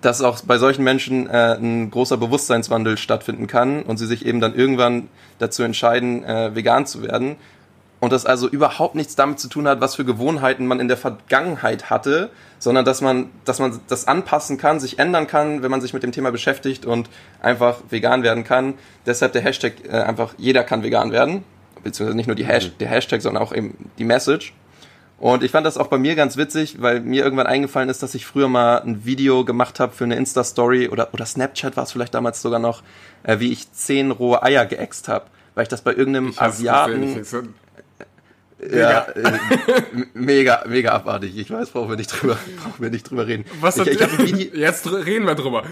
[0.00, 4.40] dass auch bei solchen Menschen äh, ein großer Bewusstseinswandel stattfinden kann und sie sich eben
[4.40, 5.08] dann irgendwann
[5.38, 7.36] dazu entscheiden, äh, vegan zu werden
[8.02, 10.96] und das also überhaupt nichts damit zu tun hat, was für Gewohnheiten man in der
[10.96, 15.80] Vergangenheit hatte, sondern dass man, dass man das anpassen kann, sich ändern kann, wenn man
[15.80, 17.08] sich mit dem Thema beschäftigt und
[17.40, 18.74] einfach vegan werden kann.
[19.06, 21.44] Deshalb der Hashtag äh, einfach jeder kann vegan werden,
[21.84, 24.52] beziehungsweise nicht nur die Hash, der Hashtag, sondern auch eben die Message.
[25.18, 28.16] Und ich fand das auch bei mir ganz witzig, weil mir irgendwann eingefallen ist, dass
[28.16, 31.92] ich früher mal ein Video gemacht habe für eine Insta-Story oder, oder Snapchat war es
[31.92, 32.82] vielleicht damals sogar noch,
[33.22, 37.54] äh, wie ich zehn rohe Eier geäxt habe, weil ich das bei irgendeinem Asiaten
[38.70, 39.38] ja, äh,
[40.14, 41.36] mega, mega abartig.
[41.36, 43.44] Ich weiß, brauchen wir nicht drüber, brauchen wir nicht drüber reden.
[43.60, 45.64] Was hat ich, ich jetzt reden wir drüber.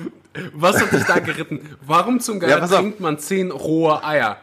[0.54, 1.60] Was hat dich da geritten?
[1.86, 4.38] Warum zum Geier ja, trinkt man zehn rohe Eier?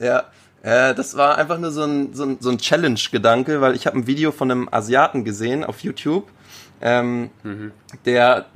[0.00, 0.24] Ja,
[0.62, 3.96] äh, das war einfach nur so ein, so ein, so ein Challenge-Gedanke, weil ich habe
[3.96, 6.28] ein Video von einem Asiaten gesehen auf YouTube,
[6.80, 7.72] ähm, mhm.
[8.04, 8.46] der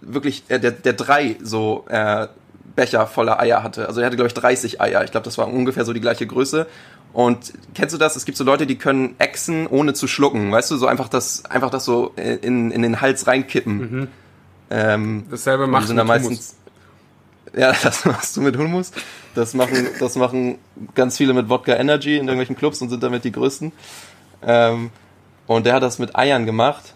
[0.00, 2.28] wirklich, äh, der, der drei so äh,
[2.76, 3.88] Becher voller Eier hatte.
[3.88, 5.02] Also er hatte, glaube ich, 30 Eier.
[5.02, 6.66] Ich glaube, das war ungefähr so die gleiche Größe.
[7.12, 8.16] Und kennst du das?
[8.16, 10.52] Es gibt so Leute, die können Echsen ohne zu schlucken.
[10.52, 13.78] Weißt du, so einfach das, einfach das so in, in den Hals reinkippen.
[13.78, 14.08] Mhm.
[14.70, 16.56] Ähm, Dasselbe macht mit meistens.
[17.56, 18.92] Ja, das machst du mit Hummus.
[19.34, 20.58] Das machen, das machen
[20.94, 23.72] ganz viele mit Wodka Energy in irgendwelchen Clubs und sind damit die größten.
[24.42, 24.90] Ähm,
[25.46, 26.94] und der hat das mit Eiern gemacht.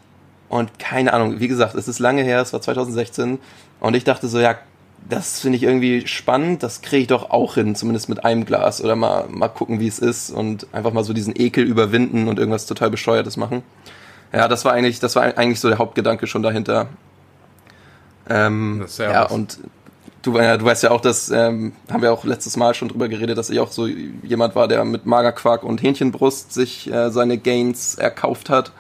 [0.49, 3.39] Und keine Ahnung, wie gesagt, es ist lange her, es war 2016.
[3.81, 4.59] Und ich dachte so, ja,
[5.09, 8.83] das finde ich irgendwie spannend, das kriege ich doch auch hin, zumindest mit einem Glas
[8.83, 12.39] oder mal, mal gucken, wie es ist und einfach mal so diesen Ekel überwinden und
[12.39, 13.63] irgendwas total bescheuertes machen.
[14.33, 16.89] Ja, das war eigentlich, das war eigentlich so der Hauptgedanke schon dahinter.
[18.31, 19.59] Ähm, ja, und
[20.23, 23.09] du, ja, du weißt ja auch, dass, ähm, haben wir auch letztes Mal schon drüber
[23.09, 27.39] geredet, dass ich auch so jemand war, der mit Magerquark und Hähnchenbrust sich äh, seine
[27.39, 28.73] Gains erkauft hat.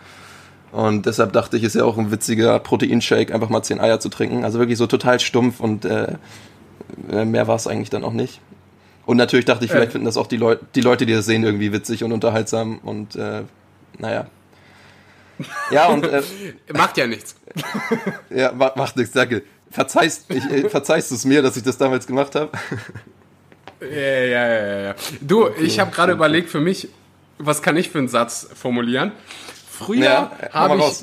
[0.72, 4.08] Und deshalb dachte ich, ist ja auch ein witziger Proteinshake, einfach mal zehn Eier zu
[4.08, 4.44] trinken.
[4.44, 6.14] Also wirklich so total stumpf und äh,
[7.10, 8.40] äh mehr war es eigentlich dann auch nicht.
[9.04, 9.92] Und natürlich dachte ich, vielleicht äh.
[9.92, 13.16] finden das auch die, Leu die Leute, die das sehen, irgendwie witzig und unterhaltsam und
[13.16, 13.42] äh,
[13.98, 14.26] naja.
[15.70, 16.04] Ja, und.
[16.04, 16.22] Äh,
[16.72, 17.36] macht ja nichts.
[18.30, 19.42] ja, macht, macht nichts, danke.
[19.70, 22.50] Verzeihst, ich, äh, verzeihst du es mir, dass ich das damals gemacht habe?
[23.80, 24.94] ja, ja, ja, ja.
[25.20, 26.88] Du, okay, ich habe gerade überlegt für mich,
[27.38, 29.12] was kann ich für einen Satz formulieren?
[29.84, 31.02] Früher ja, habe ich,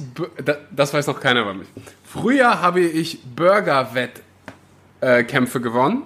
[0.71, 1.67] das weiß noch keiner über mich.
[2.03, 6.03] Früher habe ich Burger-Wettkämpfe gewonnen.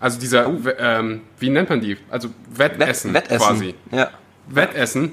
[0.00, 0.58] Also dieser, oh.
[0.78, 1.96] ähm, wie nennt man die?
[2.10, 3.46] Also Wettessen, Wett, Wettessen.
[3.46, 3.74] quasi.
[3.90, 4.10] Ja.
[4.48, 5.12] Wettessen.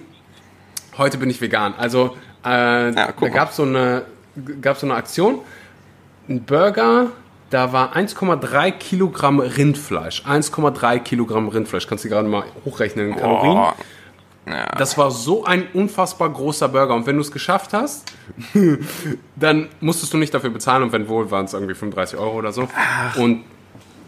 [0.98, 1.74] Heute bin ich vegan.
[1.78, 4.02] Also äh, Ja, da gab es so eine,
[4.62, 5.40] gab's so eine Aktion.
[6.28, 7.12] Ein Burger,
[7.50, 10.24] da war 1,3 Kilogramm Rindfleisch.
[10.26, 11.88] 1,3 Kilogramm Rindfleisch.
[11.88, 13.58] Kannst du gerade mal hochrechnen in Kalorien.
[13.58, 13.74] Oh.
[14.48, 14.66] Ja.
[14.78, 16.96] Das war so ein unfassbar großer Burger.
[16.96, 18.12] Und wenn du es geschafft hast,
[19.36, 20.84] dann musstest du nicht dafür bezahlen.
[20.84, 22.68] Und wenn wohl, waren es irgendwie 35 Euro oder so.
[23.18, 23.44] Und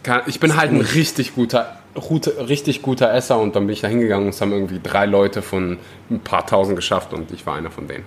[0.02, 3.40] kann- ich bin halt ein richtig guter, gute- richtig guter Esser.
[3.40, 5.78] Und dann bin ich da hingegangen und es haben irgendwie drei Leute von
[6.10, 7.14] ein paar tausend geschafft.
[7.14, 8.04] Und ich war einer von denen.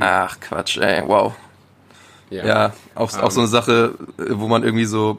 [0.00, 1.34] Ach, Quatsch, ey, wow.
[2.30, 5.18] Ja, auch, auch so eine Sache, äh, wo man irgendwie so.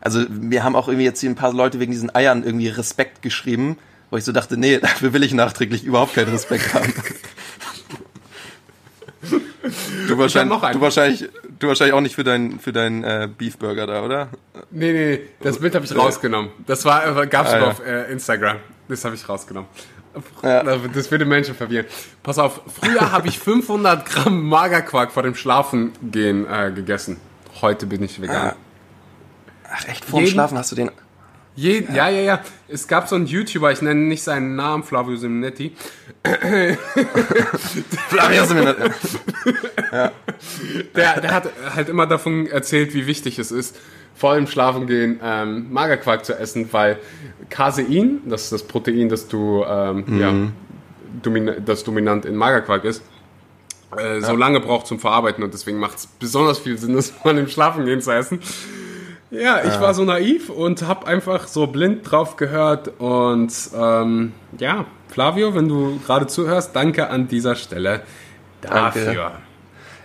[0.00, 3.22] Also, wir haben auch irgendwie jetzt hier ein paar Leute wegen diesen Eiern irgendwie Respekt
[3.22, 3.78] geschrieben,
[4.12, 6.92] wo ich so dachte, nee, dafür will ich nachträglich überhaupt keinen Respekt haben.
[10.08, 14.02] Du wahrscheinlich, du wahrscheinlich, du wahrscheinlich auch nicht für deinen für deinen äh, Beefburger da,
[14.02, 14.28] oder?
[14.70, 16.50] Nee, nee, nee, das Bild habe ich rausgenommen.
[16.66, 17.66] Das war, gab es Ah, ja.
[17.68, 18.58] auf äh, Instagram.
[18.88, 19.68] Das habe ich rausgenommen.
[20.42, 20.62] Ja.
[20.62, 21.86] Das würde Menschen verwirren.
[22.22, 27.16] Pass auf, früher habe ich 500 Gramm Magerquark vor dem Schlafengehen äh, gegessen.
[27.62, 28.48] Heute bin ich vegan.
[28.48, 28.56] Ah.
[29.72, 30.90] Ach, echt, vorm Jeden- Schlafen hast du den.
[31.54, 32.08] Je, ja.
[32.08, 35.72] ja, ja, Es gab so einen YouTuber, ich nenne nicht seinen Namen, Flavio Simonetti.
[38.08, 38.90] Flavio Simonetti.
[40.96, 43.78] Der, der hat halt immer davon erzählt, wie wichtig es ist,
[44.14, 46.98] vor dem Schlafengehen ähm, Magerquark zu essen, weil
[47.50, 50.32] Casein, das ist das Protein, das du ähm, ja,
[51.22, 53.02] domina das dominant in Magerquark ist,
[53.96, 57.34] äh, so lange braucht zum Verarbeiten und deswegen macht es besonders viel Sinn, das vor
[57.34, 58.40] dem Schlafengehen zu essen.
[59.32, 64.84] Ja, ich war so naiv und habe einfach so blind drauf gehört und ähm, ja,
[65.08, 68.02] Flavio, wenn du gerade zuhörst, danke an dieser Stelle
[68.60, 69.04] Danke.
[69.04, 69.32] dafür.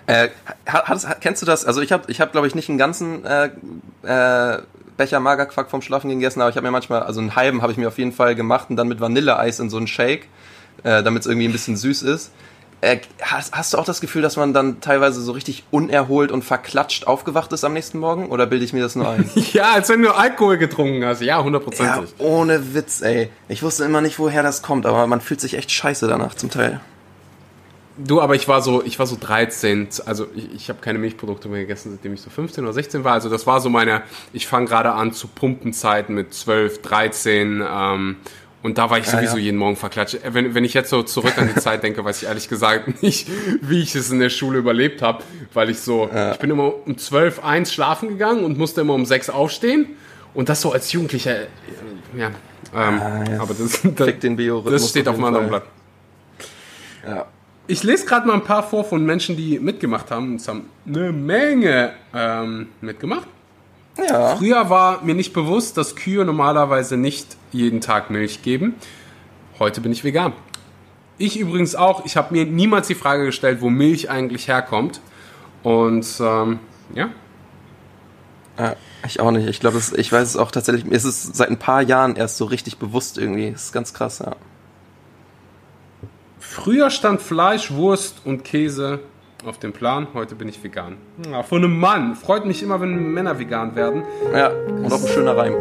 [0.06, 0.30] Äh,
[0.66, 1.66] hat, hat, kennst du das?
[1.66, 3.50] Also ich habe, ich hab, glaube ich, nicht einen ganzen äh,
[4.04, 4.62] äh,
[4.96, 7.78] Becher Magerquark vom Schlafen gegessen, aber ich habe mir manchmal, also einen halben habe ich
[7.78, 10.30] mir auf jeden Fall gemacht und dann mit Vanilleeis in so einen Shake,
[10.84, 12.32] äh, damit es irgendwie ein bisschen süß ist.
[12.80, 16.44] Äh, hast, hast du auch das Gefühl, dass man dann teilweise so richtig unerholt und
[16.44, 18.28] verklatscht aufgewacht ist am nächsten Morgen?
[18.28, 19.30] Oder bilde ich mir das nur ein?
[19.54, 21.22] Ja, als wenn du Alkohol getrunken hast.
[21.22, 22.14] Ja, ja, hundertprozentig.
[22.20, 23.30] ohne Witz, ey.
[23.48, 26.52] Ich wusste immer nicht, woher das kommt, aber man fühlt sich echt scheiße danach zum
[26.52, 26.80] Teil.
[27.98, 31.50] Du, aber ich war so, ich war so 13, also ich, ich habe keine Milchprodukte
[31.50, 33.14] mehr gegessen, seitdem ich so 15 oder 16 war.
[33.14, 38.18] Also das war so meine, ich fange gerade an zu Pumpenzeiten mit 12, 13 ähm,
[38.64, 39.44] und da war ich sowieso ja.
[39.44, 40.16] jeden Morgen verklatscht.
[40.16, 43.02] Äh, Wenn, wenn ich jetzt so zurück an die Zeit denke, weiß ich ehrlich gesagt
[43.04, 43.30] nicht,
[43.62, 46.98] wie ich es in der Schule überlebt habe, weil ich so, ich bin immer um
[46.98, 49.96] 12, 1 schlafen gegangen und musste immer um 6 aufstehen
[50.38, 51.48] und das so als Jugendlicher, äh,
[52.16, 52.28] ja,
[52.76, 53.42] ähm, ja.
[53.42, 54.10] aber das, das,
[54.66, 55.50] das steht auf auf einem jeden anderen Fall.
[55.50, 55.64] Blatt.
[57.08, 57.26] Ja.
[57.66, 60.36] Ich lese gerade mal ein paar vor von Menschen, die mitgemacht haben.
[60.36, 63.28] Es haben eine Menge ähm, mitgemacht.
[63.98, 64.36] Ja.
[64.36, 68.76] Früher war mir nicht bewusst, dass Kühe normalerweise nicht jeden Tag Milch geben.
[69.60, 70.34] Heute bin ich vegan.
[71.18, 72.06] Ich übrigens auch.
[72.06, 75.02] Ich habe mir niemals die Frage gestellt, wo Milch eigentlich herkommt.
[75.64, 76.60] Und ähm,
[76.94, 77.10] ja,
[78.60, 79.48] Ja, ich auch nicht.
[79.48, 80.86] Ich glaube, ich weiß es auch tatsächlich.
[80.86, 83.52] Mir ist es seit ein paar Jahren erst so richtig bewusst irgendwie.
[83.52, 84.36] Das ist ganz krass, ja.
[86.40, 89.00] Früher stand Fleisch, Wurst und Käse
[89.48, 90.08] auf dem Plan.
[90.14, 90.98] Heute bin ich vegan.
[91.32, 92.16] Ja, von einem Mann.
[92.16, 94.04] Freut mich immer, wenn Männer vegan werden.
[94.34, 95.54] Ja, und auch ein schöner Reim.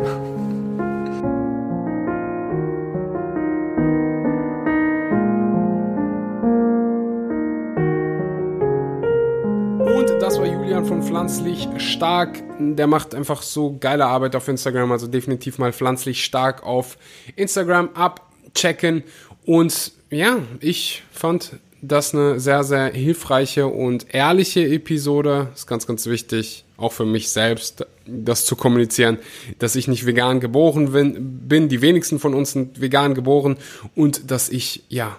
[9.97, 12.43] Und das war Julian von Pflanzlich Stark.
[12.59, 14.93] Der macht einfach so geile Arbeit auf Instagram.
[14.93, 16.99] Also definitiv mal Pflanzlich Stark auf
[17.37, 19.05] Instagram abchecken.
[19.45, 25.49] Und ja, ich fand das eine sehr, sehr hilfreiche und ehrliche Episode.
[25.55, 29.19] Ist ganz, ganz wichtig, auch für mich selbst, das zu kommunizieren,
[29.59, 31.49] dass ich nicht vegan geboren bin.
[31.49, 31.69] bin.
[31.69, 33.57] Die wenigsten von uns sind vegan geboren.
[33.95, 35.19] Und dass ich, ja,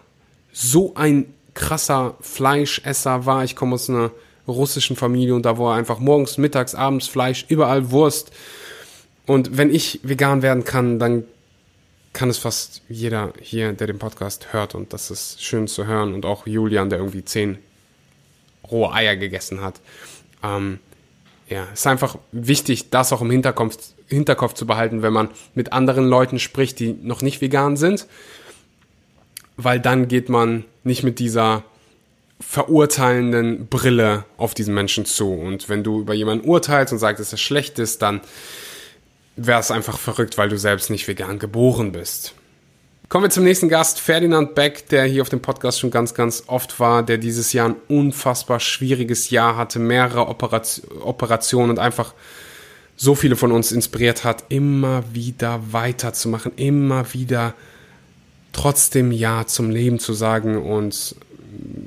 [0.51, 3.43] so ein krasser Fleischesser war.
[3.43, 4.11] Ich komme aus einer
[4.47, 8.31] russischen Familie und da war einfach morgens, mittags, abends Fleisch, überall Wurst.
[9.25, 11.25] Und wenn ich vegan werden kann, dann
[12.17, 14.75] kann es fast jeder hier, der den Podcast hört.
[14.75, 16.13] Und das ist schön zu hören.
[16.13, 17.57] Und auch Julian, der irgendwie zehn
[18.69, 19.79] rohe Eier gegessen hat.
[20.43, 20.79] Ähm,
[21.47, 26.07] ja, ist einfach wichtig, das auch im Hinterkopf, Hinterkopf zu behalten, wenn man mit anderen
[26.07, 28.07] Leuten spricht, die noch nicht vegan sind
[29.57, 31.63] weil dann geht man nicht mit dieser
[32.39, 35.33] verurteilenden Brille auf diesen Menschen zu.
[35.33, 38.21] Und wenn du über jemanden urteilst und sagst, dass er schlecht ist, dann
[39.37, 42.33] wäre es einfach verrückt, weil du selbst nicht vegan geboren bist.
[43.07, 46.43] Kommen wir zum nächsten Gast, Ferdinand Beck, der hier auf dem Podcast schon ganz, ganz
[46.47, 52.13] oft war, der dieses Jahr ein unfassbar schwieriges Jahr hatte, mehrere Operation, Operationen und einfach
[52.97, 57.53] so viele von uns inspiriert hat, immer wieder weiterzumachen, immer wieder
[58.51, 60.61] trotzdem Ja zum Leben zu sagen.
[60.61, 61.15] Und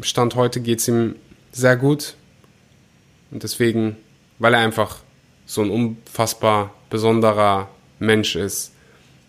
[0.01, 1.17] Stand heute geht es ihm
[1.53, 2.15] sehr gut.
[3.31, 3.97] Und deswegen,
[4.39, 5.01] weil er einfach
[5.45, 7.69] so ein unfassbar besonderer
[7.99, 8.73] Mensch ist,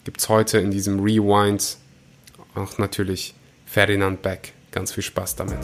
[0.03, 1.77] gibt es heute in diesem Rewind
[2.55, 3.33] auch natürlich
[3.65, 4.53] Ferdinand Beck.
[4.71, 5.59] Ganz viel Spaß damit.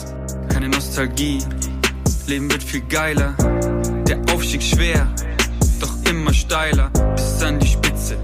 [0.50, 1.40] Keine Nostalgie,
[2.28, 3.34] Leben wird viel geiler.
[4.08, 5.08] Der Aufstieg schwer,
[5.80, 6.90] doch immer steiler.
[7.16, 8.18] Bis an die Spitze,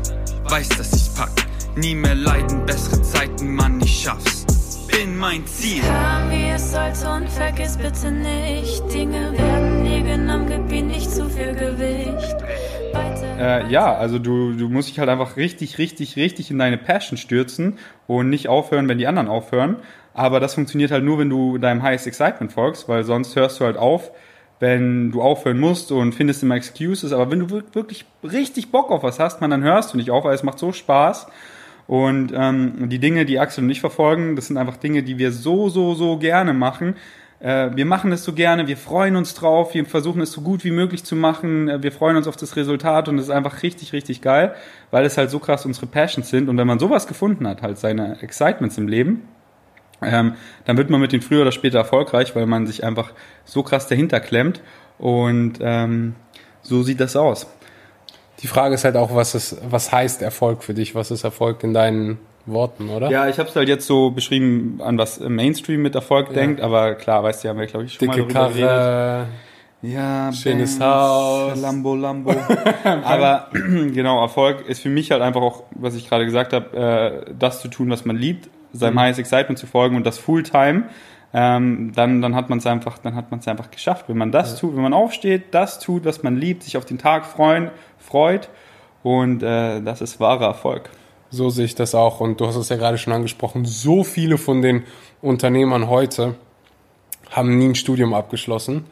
[0.46, 1.32] weiß, dass ich's pack.
[1.76, 4.46] Nie mehr leiden, bessere Zeiten, Mann, ich schaff's.
[4.88, 5.82] Bin mein Ziel.
[5.82, 8.84] Kam wie es sollte und vergiss bitte nicht.
[8.94, 12.36] Dinge werden dir genommen, gib ihnen nicht zu viel Gewicht.
[12.94, 16.78] Weiter Äh, ja, also du, du musst dich halt einfach richtig, richtig, richtig in deine
[16.78, 19.78] Passion stürzen und nicht aufhören, wenn die anderen aufhören.
[20.14, 23.66] Aber das funktioniert halt nur, wenn du deinem Highest Excitement folgst, weil sonst hörst du
[23.66, 24.12] halt auf,
[24.60, 27.12] wenn du aufhören musst und findest immer Excuses.
[27.12, 30.12] Aber wenn du wir- wirklich richtig Bock auf was hast, man, dann hörst du nicht
[30.12, 31.28] auf, weil es macht so Spaß.
[31.88, 35.32] Und ähm, die Dinge, die Axel und ich verfolgen, das sind einfach Dinge, die wir
[35.32, 36.96] so, so, so gerne machen.
[37.44, 40.64] Äh, wir machen es so gerne, wir freuen uns drauf, wir versuchen es so gut
[40.64, 43.64] wie möglich zu machen, äh, wir freuen uns auf das Resultat und es ist einfach
[43.64, 44.56] richtig, richtig geil,
[44.92, 46.48] weil es halt so krass unsere Passions sind.
[46.48, 49.28] Und wenn man sowas gefunden hat, halt seine Excitements im Leben,
[50.02, 53.12] ähm, dann wird man mit denen früher oder später erfolgreich, weil man sich einfach
[53.44, 54.62] so krass dahinter klemmt.
[54.98, 56.16] Und ähm,
[56.62, 57.48] so sieht das aus.
[58.40, 60.96] Die Frage ist halt auch, was, ist, was heißt Erfolg für dich?
[60.96, 63.10] Was ist Erfolg in deinen Worten, oder?
[63.10, 66.96] Ja, ich habe es halt jetzt so beschrieben, an was Mainstream mit Erfolg denkt, aber
[66.96, 68.68] klar, weißt du, haben wir, glaube ich, schon Dicke mal geredet.
[68.68, 69.28] Karre.
[69.84, 71.62] Ja, Schönes Benz, Haus.
[71.62, 72.34] Lambo, Lambo.
[73.04, 77.34] Aber genau, Erfolg ist für mich halt einfach auch, was ich gerade gesagt habe, äh,
[77.38, 80.84] das zu tun, was man liebt, seinem Highest Excitement zu folgen und das Fulltime.
[81.34, 84.06] Ähm, dann, dann hat man es einfach, dann hat man es einfach geschafft.
[84.08, 86.98] Wenn man das tut, wenn man aufsteht, das tut, was man liebt, sich auf den
[86.98, 88.48] Tag freuen, freut
[89.02, 90.92] und äh, das ist wahrer Erfolg.
[91.34, 92.20] So sehe ich das auch.
[92.20, 93.66] Und du hast es ja gerade schon angesprochen.
[93.66, 94.84] So viele von den
[95.20, 96.36] Unternehmern heute
[97.32, 98.86] haben nie ein Studium abgeschlossen.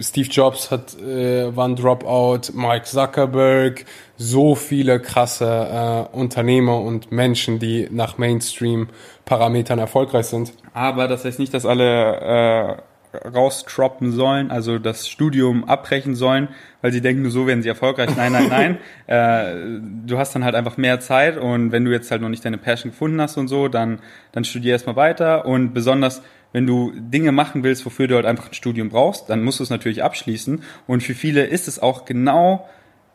[0.00, 3.86] Steve Jobs hat, äh, war ein Dropout, Mike Zuckerberg,
[4.16, 10.52] so viele krasse äh, Unternehmer und Menschen, die nach Mainstream-Parametern erfolgreich sind.
[10.74, 12.82] Aber das heißt nicht, dass alle äh,
[13.24, 16.48] raustroppen sollen, also das Studium abbrechen sollen,
[16.82, 18.10] weil sie denken, nur so werden sie erfolgreich.
[18.16, 18.78] Nein, nein, nein.
[19.06, 22.44] äh, du hast dann halt einfach mehr Zeit und wenn du jetzt halt noch nicht
[22.44, 24.00] deine Passion gefunden hast und so, dann,
[24.32, 28.46] dann studier erstmal weiter und besonders wenn du Dinge machen willst, wofür du halt einfach
[28.46, 30.62] ein Studium brauchst, dann musst du es natürlich abschließen.
[30.86, 32.68] Und für viele ist es auch genau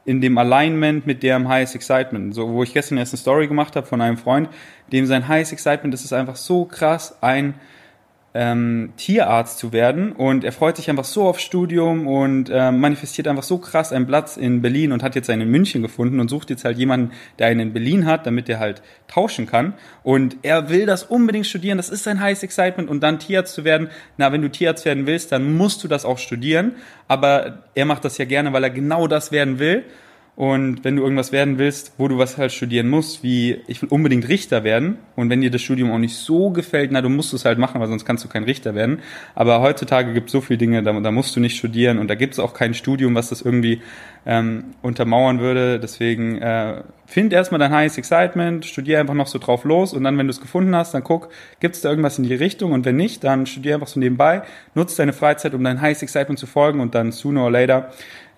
[0.04, 2.36] in dem Alignment mit dem Highest Excitement.
[2.36, 4.50] So, wo ich gestern erst eine Story gemacht habe von einem Freund,
[4.92, 7.54] dem sein Highest Excitement, das ist einfach so krass, ein
[8.34, 10.12] ähm, Tierarzt zu werden.
[10.12, 14.06] Und er freut sich einfach so aufs Studium und ähm, manifestiert einfach so krass einen
[14.06, 17.12] Platz in Berlin und hat jetzt einen in München gefunden und sucht jetzt halt jemanden,
[17.40, 19.74] der einen in Berlin hat, damit er halt tauschen kann.
[20.04, 22.90] Und er will das unbedingt studieren, das ist sein Highest Excitement.
[22.90, 26.06] Und dann Tierarzt zu werden, na, wenn du Tierarzt werden willst, dann musst du das
[26.06, 26.74] auch studieren,
[27.08, 29.86] aber er macht das ja gerne, weil er genau das werden will
[30.40, 33.90] und wenn du irgendwas werden willst, wo du was halt studieren musst, wie ich will
[33.90, 34.98] unbedingt Richter werden.
[35.18, 37.82] Und wenn dir das Studium auch nicht so gefällt, na, du musst es halt machen,
[37.82, 39.00] weil sonst kannst du kein Richter werden.
[39.36, 42.16] Aber heutzutage gibt es so viele Dinge, da, da musst du nicht studieren und da
[42.16, 43.82] gibt es auch kein Studium, was das irgendwie
[44.26, 45.78] ähm, untermauern würde.
[45.78, 50.18] Deswegen äh, find erstmal dein Highest Excitement, studier einfach noch so drauf los und dann,
[50.18, 51.30] wenn du es gefunden hast, dann guck,
[51.60, 54.44] gibt es da irgendwas in die Richtung und wenn nicht, dann studier einfach so nebenbei,
[54.74, 57.90] nutz deine Freizeit, um dein Highest Excitement zu folgen und dann sooner or later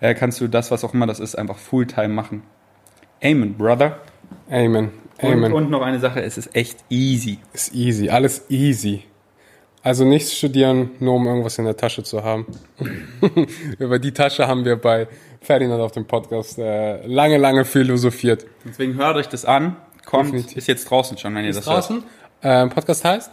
[0.02, 2.42] äh, kannst du das, was auch immer das ist, einfach Fulltime machen.
[3.22, 4.00] Amen, Brother.
[4.50, 4.90] Amen.
[5.22, 5.52] Und, Amen.
[5.52, 7.38] und noch eine Sache, es ist echt easy.
[7.52, 8.10] Ist easy.
[8.10, 9.04] Alles easy.
[9.84, 12.46] Also nichts studieren, nur um irgendwas in der Tasche zu haben.
[13.78, 15.06] Über die Tasche haben wir bei
[15.40, 18.44] Ferdinand auf dem Podcast äh, lange, lange philosophiert.
[18.64, 19.76] Deswegen hört euch das an.
[20.04, 20.56] Kommt, Definitiv.
[20.56, 21.92] ist jetzt draußen schon, wenn ihr das hört.
[22.42, 23.30] Ähm, Podcast heißt?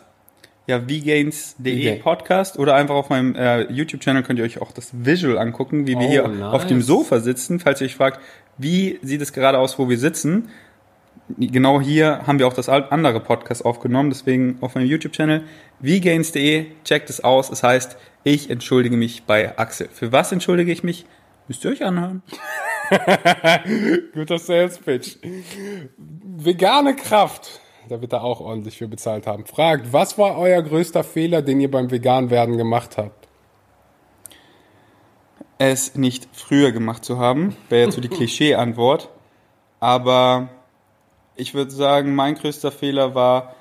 [0.69, 1.95] Ja, vgains.de.
[1.95, 5.97] Podcast oder einfach auf meinem äh, YouTube-Channel könnt ihr euch auch das Visual angucken, wie
[5.97, 6.53] wir Oh, hier nice.
[6.53, 7.59] auf dem Sofa sitzen.
[7.59, 8.19] Falls ihr euch fragt,
[8.59, 10.49] wie sieht es gerade aus, wo wir sitzen?
[11.39, 15.41] Genau hier haben wir auch das andere Podcast aufgenommen, deswegen auf meinem YouTube-Channel
[15.79, 17.49] vgains.de, checkt es aus.
[17.49, 19.89] Es heißt, ich entschuldige mich bei Axel.
[19.91, 21.07] Für was entschuldige ich mich?
[21.47, 22.21] Müsst ihr euch anhören.
[24.13, 25.17] Guter Sales Pitch.
[25.97, 27.59] Vegane Kraft.
[27.89, 29.45] Da wird er auch ordentlich für bezahlt haben.
[29.45, 33.19] Fragt, was war euer größter Fehler, den ihr beim Veganwerden gemacht habt?
[35.59, 39.09] es nicht früher gemacht zu haben, wäre jetzt so die Klischee-Antwort.
[39.79, 40.49] Aber
[41.35, 43.55] ich würde sagen, mein größter Fehler war,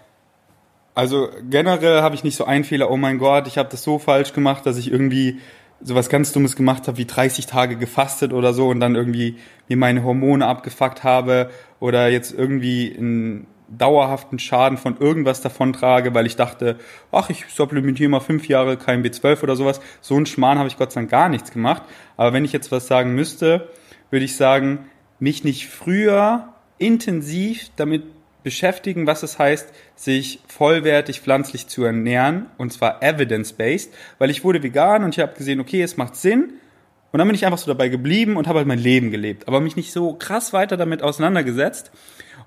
[0.95, 3.99] also generell habe ich nicht so einen Fehler, oh mein Gott, ich habe das so
[3.99, 5.41] falsch gemacht, dass ich irgendwie
[5.81, 9.37] sowas ganz Dummes gemacht habe, wie 30 Tage gefastet oder so und dann irgendwie
[9.69, 16.15] mir meine Hormone abgefuckt habe oder jetzt irgendwie einen dauerhaften Schaden von irgendwas davon trage,
[16.15, 16.77] weil ich dachte,
[17.13, 19.81] ach, ich supplementiere mal fünf Jahre kein B12 oder sowas.
[20.01, 21.83] So ein Schmarrn habe ich Gott sei Dank gar nichts gemacht.
[22.17, 23.69] Aber wenn ich jetzt was sagen müsste,
[24.11, 24.87] würde ich sagen,
[25.19, 28.05] mich nicht früher intensiv damit
[28.43, 34.63] beschäftigen, was es heißt, sich vollwertig pflanzlich zu ernähren und zwar evidence-based, weil ich wurde
[34.63, 36.55] vegan und ich habe gesehen, okay, es macht Sinn
[37.13, 39.61] und dann bin ich einfach so dabei geblieben und habe halt mein Leben gelebt, aber
[39.61, 41.91] mich nicht so krass weiter damit auseinandergesetzt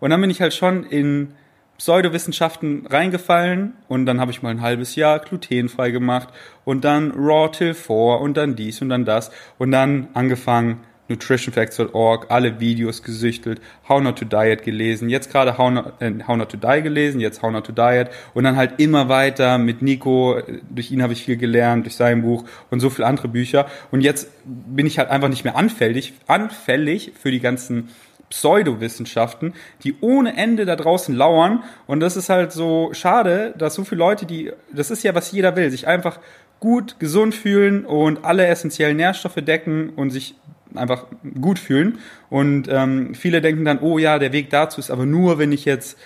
[0.01, 1.29] und dann bin ich halt schon in
[1.77, 6.29] Pseudowissenschaften reingefallen und dann habe ich mal ein halbes Jahr glutenfrei gemacht
[6.65, 10.81] und dann Raw Till 4 und dann dies und dann das und dann angefangen
[11.11, 16.37] nutritionfacts.org, alle Videos gesüchtelt, How Not to Diet gelesen, jetzt gerade How, Not, äh, How
[16.37, 19.81] Not to Die gelesen, jetzt How Not to Diet und dann halt immer weiter mit
[19.81, 20.39] Nico,
[20.69, 24.01] durch ihn habe ich viel gelernt, durch sein Buch und so viele andere Bücher und
[24.01, 27.89] jetzt bin ich halt einfach nicht mehr anfällig, anfällig für die ganzen
[28.31, 29.53] Pseudowissenschaften,
[29.83, 33.99] die ohne Ende da draußen lauern und das ist halt so schade, dass so viele
[33.99, 36.19] Leute, die, das ist ja was jeder will, sich einfach
[36.59, 40.35] gut, gesund fühlen und alle essentiellen Nährstoffe decken und sich
[40.75, 41.05] einfach
[41.41, 41.97] gut fühlen.
[42.29, 45.65] Und ähm, viele denken dann, oh ja, der Weg dazu ist aber nur, wenn ich
[45.65, 45.97] jetzt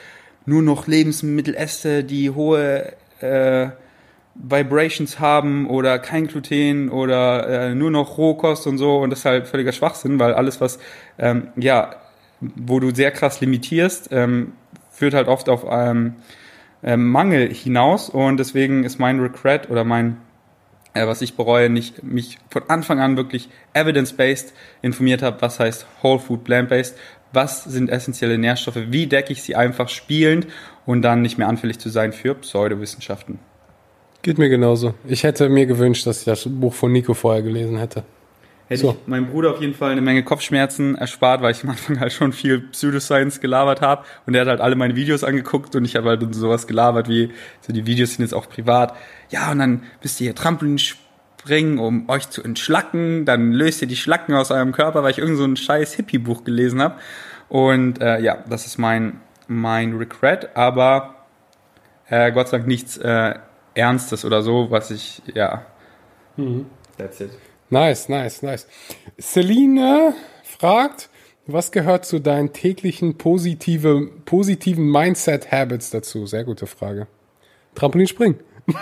[0.46, 3.68] nur noch Lebensmittel esse, die hohe äh,
[4.36, 8.98] Vibrations haben oder kein Gluten oder äh, nur noch Rohkost und so.
[8.98, 10.80] Und das ist halt völliger Schwachsinn, weil alles, was,
[11.18, 11.96] ähm, ja,
[12.56, 14.54] wo du sehr krass limitierst, ähm,
[14.92, 16.16] führt halt oft auf ähm,
[16.84, 18.10] ähm, Mangel hinaus.
[18.10, 20.18] Und deswegen ist mein Regret oder mein
[20.96, 25.86] äh, was ich bereue, nicht mich von Anfang an wirklich evidence-based informiert habe, was heißt
[26.02, 26.98] Whole Food Plant-based,
[27.34, 30.48] was sind essentielle Nährstoffe, wie decke ich sie einfach spielend
[30.86, 33.40] und dann nicht mehr anfällig zu sein für Pseudowissenschaften.
[34.22, 34.96] Geht mir genauso.
[35.06, 38.04] Ich hätte mir gewünscht, dass ich das Buch von Nico vorher gelesen hätte.
[38.68, 38.98] Hätte So.
[39.02, 42.14] ich meinem Bruder auf jeden Fall eine Menge Kopfschmerzen erspart, weil ich am Anfang halt
[42.14, 45.96] schon viel Pseudoscience gelabert habe und er hat halt alle meine Videos angeguckt und ich
[45.96, 48.96] habe halt sowas gelabert wie, so die Videos sind jetzt auch privat.
[49.30, 53.88] Ja, und dann müsst ihr hier Trampolin springen, um euch zu entschlacken, dann löst ihr
[53.88, 56.96] die Schlacken aus eurem Körper, weil ich irgend so ein scheiß Hippie-Buch gelesen habe.
[57.50, 61.16] Und äh, ja, das ist mein, mein Regret, aber
[62.08, 63.36] äh, Gott sei Dank nichts äh,
[63.76, 65.64] Ernstes oder so, was ich, ja.
[66.98, 67.30] That's it.
[67.70, 68.68] Nice, nice, nice.
[69.20, 70.14] Celine
[70.44, 71.10] fragt,
[71.48, 76.26] was gehört zu deinen täglichen positive, positiven Mindset-Habits dazu?
[76.26, 77.08] Sehr gute Frage.
[77.76, 78.40] Trampolinspringen.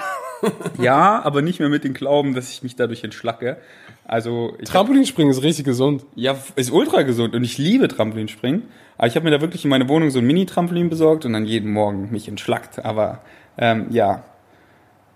[0.77, 3.57] Ja, aber nicht mehr mit dem Glauben, dass ich mich dadurch entschlacke.
[4.05, 6.05] Also Trampolinspringen ist richtig gesund.
[6.15, 8.63] ja, ist ultra gesund und ich liebe Trampolinspringen.
[8.97, 11.45] Aber ich habe mir da wirklich in meine Wohnung so ein Mini-Trampolin besorgt und dann
[11.45, 12.83] jeden Morgen mich entschlackt.
[12.83, 13.21] Aber
[13.57, 14.23] ähm, ja.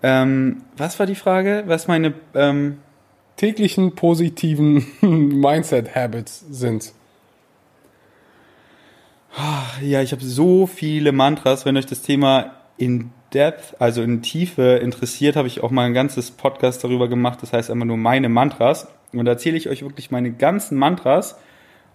[0.01, 1.63] Ähm, was war die Frage?
[1.68, 2.78] Was meine ähm,
[3.38, 6.92] Täglichen positiven Mindset-Habits sind.
[9.82, 11.64] Ja, ich habe so viele Mantras.
[11.64, 15.94] Wenn euch das Thema in Depth, also in Tiefe interessiert, habe ich auch mal ein
[15.94, 17.40] ganzes Podcast darüber gemacht.
[17.44, 18.88] Das heißt einfach nur meine Mantras.
[19.14, 21.38] Und da erzähle ich euch wirklich meine ganzen Mantras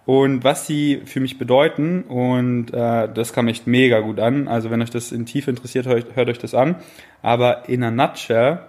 [0.05, 2.03] und was sie für mich bedeuten.
[2.03, 4.47] Und äh, das kam echt mega gut an.
[4.47, 6.75] Also wenn euch das in Tiefe interessiert, hört, hört euch das an.
[7.21, 8.59] Aber in a nutshell,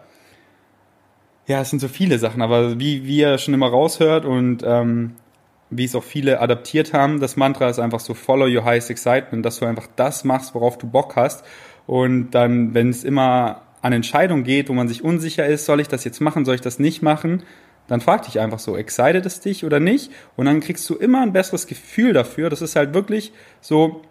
[1.46, 2.42] ja, es sind so viele Sachen.
[2.42, 5.14] Aber wie, wie ihr schon immer raushört und ähm,
[5.70, 7.20] wie es auch viele adaptiert haben.
[7.20, 10.78] Das Mantra ist einfach so Follow your highest excitement, dass du einfach das machst, worauf
[10.78, 11.44] du Bock hast.
[11.86, 15.88] Und dann, wenn es immer an Entscheidungen geht, wo man sich unsicher ist, soll ich
[15.88, 17.42] das jetzt machen, soll ich das nicht machen,
[17.86, 20.10] dann frag dich einfach so, excited es dich oder nicht?
[20.36, 22.48] Und dann kriegst du immer ein besseres Gefühl dafür.
[22.48, 24.02] Das ist halt wirklich so,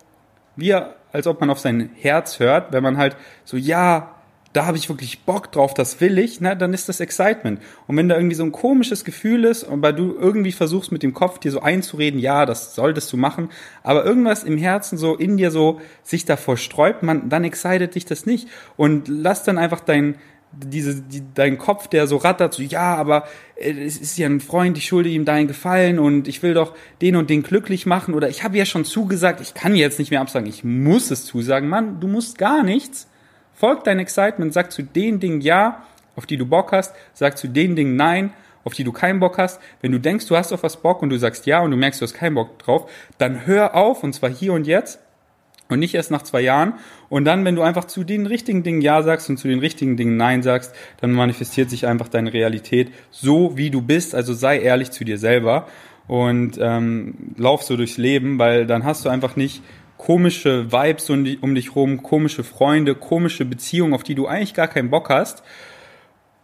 [0.56, 3.16] wie als ob man auf sein Herz hört, wenn man halt
[3.46, 4.16] so, ja,
[4.54, 7.60] da habe ich wirklich Bock drauf, das will ich, na, dann ist das Excitement.
[7.88, 11.02] Und wenn da irgendwie so ein komisches Gefühl ist und weil du irgendwie versuchst mit
[11.02, 13.50] dem Kopf dir so einzureden, ja, das solltest du machen,
[13.82, 18.06] aber irgendwas im Herzen so in dir so sich davor sträubt, man, dann excited dich
[18.06, 18.48] das nicht.
[18.78, 20.16] Und lass dann einfach dein,
[20.52, 23.26] diese, die, dein Kopf, der so rattert, so, ja, aber
[23.56, 26.76] äh, es ist ja ein Freund, ich schulde ihm deinen Gefallen und ich will doch
[27.02, 30.12] den und den glücklich machen oder ich habe ja schon zugesagt, ich kann jetzt nicht
[30.12, 31.70] mehr absagen, ich muss es zusagen.
[31.70, 33.08] Mann, du musst gar nichts.
[33.54, 35.84] Folg dein Excitement, sag zu den Dingen ja,
[36.16, 38.34] auf die du Bock hast, sag zu den Dingen nein,
[38.64, 39.60] auf die du keinen Bock hast.
[39.82, 42.02] Wenn du denkst, du hast auf was Bock und du sagst ja und du merkst,
[42.02, 45.00] du hast keinen Bock drauf, dann hör auf und zwar hier und jetzt
[45.70, 46.74] und nicht erst nach zwei Jahren.
[47.10, 49.98] Und dann, wenn du einfach zu den richtigen Dingen Ja sagst und zu den richtigen
[49.98, 54.16] Dingen Nein sagst, dann manifestiert sich einfach deine Realität so, wie du bist.
[54.16, 55.68] Also sei ehrlich zu dir selber
[56.08, 59.64] und ähm, lauf so durchs Leben, weil dann hast du einfach nicht
[60.06, 64.90] komische Vibes um, dich rum, komische Freunde, komische Beziehungen, auf die du eigentlich gar keinen
[64.90, 65.44] Bock hast.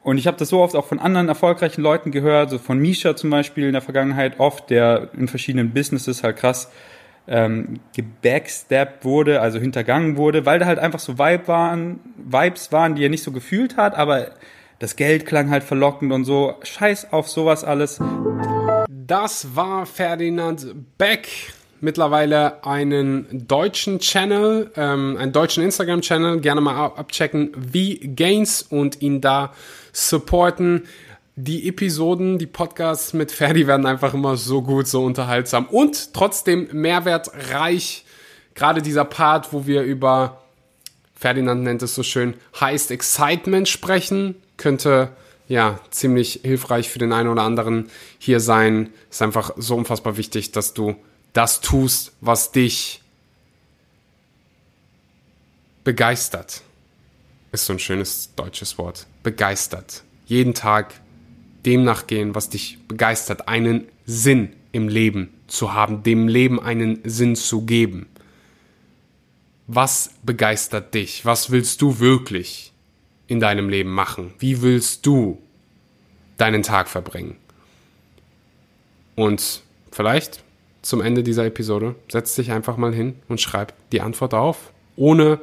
[0.02, 3.18] Und ich habe das so oft auch von anderen erfolgreichen Leuten gehört, so von Misha
[3.18, 6.72] zum Beispiel in der Vergangenheit oft, der in verschiedenen Businesses halt krass
[7.28, 12.96] ähm, gebacksteppt wurde, also hintergangen wurde, weil da halt einfach so Vibe waren, Vibes waren,
[12.96, 14.32] die er nicht so gefühlt hat, aber
[14.80, 16.56] das Geld klang halt verlockend und so.
[16.64, 18.00] Scheiß auf sowas alles.
[18.88, 20.66] Das war Ferdinand
[20.98, 21.28] Beck.
[21.82, 26.42] Mittlerweile einen deutschen Channel, ähm, einen deutschen Instagram-Channel.
[26.42, 29.54] Gerne mal abchecken, wie Gains und ihn da
[29.94, 30.84] supporten.
[31.36, 36.68] Die Episoden, die Podcasts mit Ferdi werden einfach immer so gut, so unterhaltsam und trotzdem
[36.74, 38.04] mehrwertreich.
[38.56, 40.42] Gerade dieser Part, wo wir über,
[41.16, 45.12] Ferdinand nennt es so schön, Highest Excitement sprechen, könnte
[45.48, 48.90] ja ziemlich hilfreich für den einen oder anderen hier sein.
[49.10, 50.98] Ist einfach so unfassbar wichtig, dass du
[51.34, 53.02] das tust, was dich
[55.84, 56.62] begeistert.
[57.52, 59.08] Ist so ein schönes deutsches Wort.
[59.24, 60.04] Begeistert.
[60.26, 60.94] Jeden Tag
[61.66, 67.36] dem nachgehen, was dich begeistert, einen Sinn im Leben zu haben, dem Leben einen Sinn
[67.36, 68.08] zu geben.
[69.68, 71.26] Was begeistert dich?
[71.26, 72.72] Was willst du wirklich
[73.28, 74.34] in deinem Leben machen?
[74.40, 75.42] Wie willst du
[76.38, 77.36] deinen Tag verbringen?
[79.16, 79.62] Und
[79.92, 80.44] vielleicht
[80.82, 85.40] zum Ende dieser Episode setz dich einfach mal hin und schreib die Antwort auf, ohne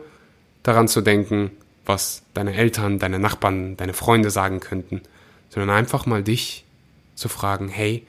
[0.63, 1.51] daran zu denken,
[1.85, 5.03] was deine Eltern, deine Nachbarn, deine Freunde sagen könnten,
[5.49, 6.65] sondern einfach mal dich
[7.15, 8.07] zu fragen, hey,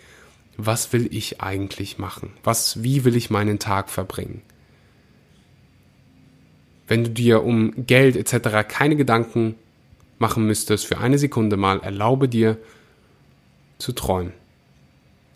[0.57, 2.33] was will ich eigentlich machen?
[2.43, 4.41] Was, wie will ich meinen Tag verbringen?
[6.87, 8.67] Wenn du dir um Geld etc.
[8.67, 9.55] keine Gedanken
[10.19, 12.57] machen müsstest, für eine Sekunde mal erlaube dir
[13.77, 14.33] zu träumen.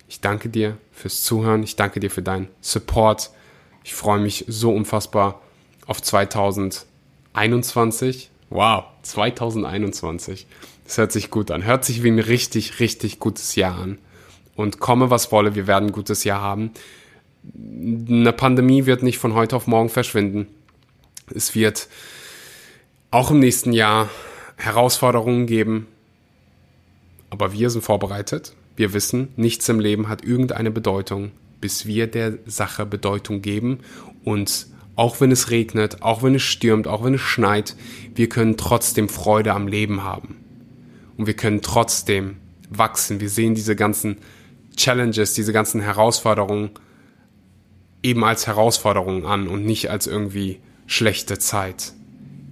[0.10, 3.32] Ich danke dir fürs Zuhören, ich danke dir für deinen Support.
[3.84, 5.42] Ich freue mich so unfassbar
[5.88, 8.30] auf 2021.
[8.50, 10.46] Wow, 2021.
[10.86, 11.66] Das hört sich gut an.
[11.66, 13.98] Hört sich wie ein richtig, richtig gutes Jahr an.
[14.56, 16.70] Und komme, was wolle, wir werden ein gutes Jahr haben.
[17.56, 20.46] Eine Pandemie wird nicht von heute auf morgen verschwinden.
[21.34, 21.88] Es wird
[23.10, 24.08] auch im nächsten Jahr
[24.58, 25.88] Herausforderungen geben.
[27.32, 28.54] Aber wir sind vorbereitet.
[28.76, 33.80] Wir wissen, nichts im Leben hat irgendeine Bedeutung, bis wir der Sache Bedeutung geben.
[34.24, 37.76] Und auch wenn es regnet, auch wenn es stürmt, auch wenn es schneit,
[38.16, 40.38] wir können trotzdem Freude am Leben haben
[41.18, 42.38] und wir können trotzdem
[42.70, 43.20] wachsen.
[43.20, 44.18] Wir sehen diese ganzen
[44.76, 46.72] Challenges, diese ganzen Herausforderungen
[48.04, 51.94] eben als Herausforderungen an und nicht als irgendwie schlechte Zeit.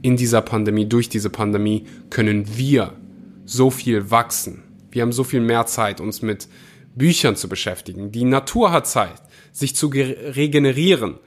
[0.01, 2.93] In dieser Pandemie, durch diese Pandemie können wir
[3.45, 4.63] so viel wachsen.
[4.91, 6.47] Wir haben so viel mehr Zeit, uns mit
[6.95, 8.11] Büchern zu beschäftigen.
[8.11, 9.21] Die Natur hat Zeit,
[9.51, 11.17] sich zu regenerieren.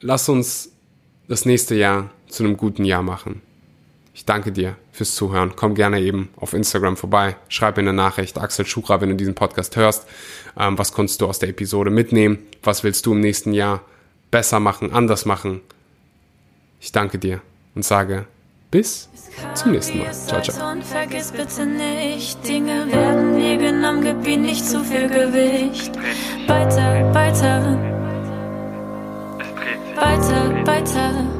[0.00, 0.72] Lass uns
[1.28, 3.42] das nächste Jahr zu einem guten Jahr machen.
[4.14, 5.52] Ich danke dir fürs Zuhören.
[5.54, 7.36] Komm gerne eben auf Instagram vorbei.
[7.48, 8.36] Schreib mir eine Nachricht.
[8.38, 10.08] Axel Schuchra, wenn du diesen Podcast hörst.
[10.58, 12.38] Ähm, was konntest du aus der Episode mitnehmen?
[12.62, 13.82] Was willst du im nächsten Jahr
[14.32, 15.60] besser machen, anders machen?
[16.80, 17.40] Ich danke dir
[17.76, 18.26] und sage
[18.70, 19.08] bis
[19.54, 20.12] zum nächsten Mal.
[20.12, 20.72] Ciao, ciao.
[20.72, 25.96] Und vergiss bitte nicht, Dinge werden mir genommen, gib ihnen nicht zu viel Gewicht.
[26.46, 27.78] Weiter, weiter.
[29.96, 31.37] Weiter, weiter.